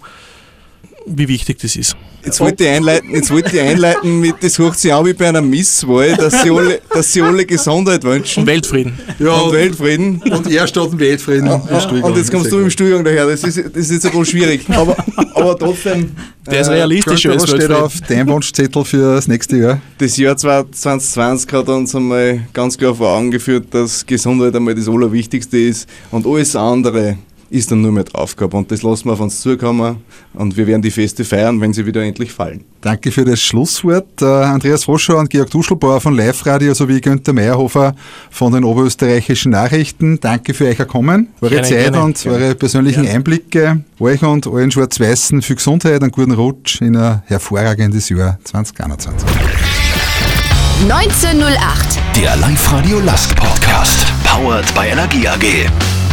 [1.06, 1.96] wie wichtig das ist.
[2.24, 5.30] Jetzt wollte ich einleiten, jetzt wollte ich einleiten mit, das hört sich an wie bei
[5.30, 8.42] einer Misswahl, dass sie alle, dass sie alle Gesundheit wünschen.
[8.42, 8.98] Und Weltfrieden.
[9.20, 10.22] Ja, und Weltfrieden.
[10.24, 11.48] Und er statt dem Weltfrieden.
[11.50, 14.66] und jetzt kommst du im Stuhlgang daher, das ist, das ist jetzt ein bisschen schwierig.
[14.70, 14.98] Aber,
[15.36, 16.12] aber trotzdem.
[16.48, 19.82] Der ist realistischer als steht auf deinem Wunschzettel für das nächste Jahr?
[19.98, 24.88] Das Jahr 2020 hat uns einmal ganz klar vor Augen geführt, dass Gesundheit einmal das
[24.88, 27.18] Allerwichtigste ist und alles andere
[27.50, 28.58] ist dann nur mehr die Aufgabe.
[28.58, 29.98] Und das lassen wir auf uns zukommen
[30.34, 32.64] und wir werden die Feste feiern, wenn sie wieder endlich fallen.
[32.82, 34.22] Danke für das Schlusswort.
[34.22, 37.96] Uh, Andreas Froschauer und Georg Duschelbauer von Live Radio sowie Günther Meyerhofer
[38.30, 40.20] von den oberösterreichischen Nachrichten.
[40.20, 42.38] Danke für euch Kommen, eure gerne, Zeit gerne, und gerne.
[42.38, 43.84] eure persönlichen Einblicke.
[44.00, 49.28] Euch und allen Schwarz-Weißen viel Gesundheit und guten Rutsch in ein hervorragendes Jahr 2021.
[50.90, 52.00] 1908.
[52.18, 54.06] Der Live-Radio Last Podcast.
[54.26, 56.05] Powered by Energie AG.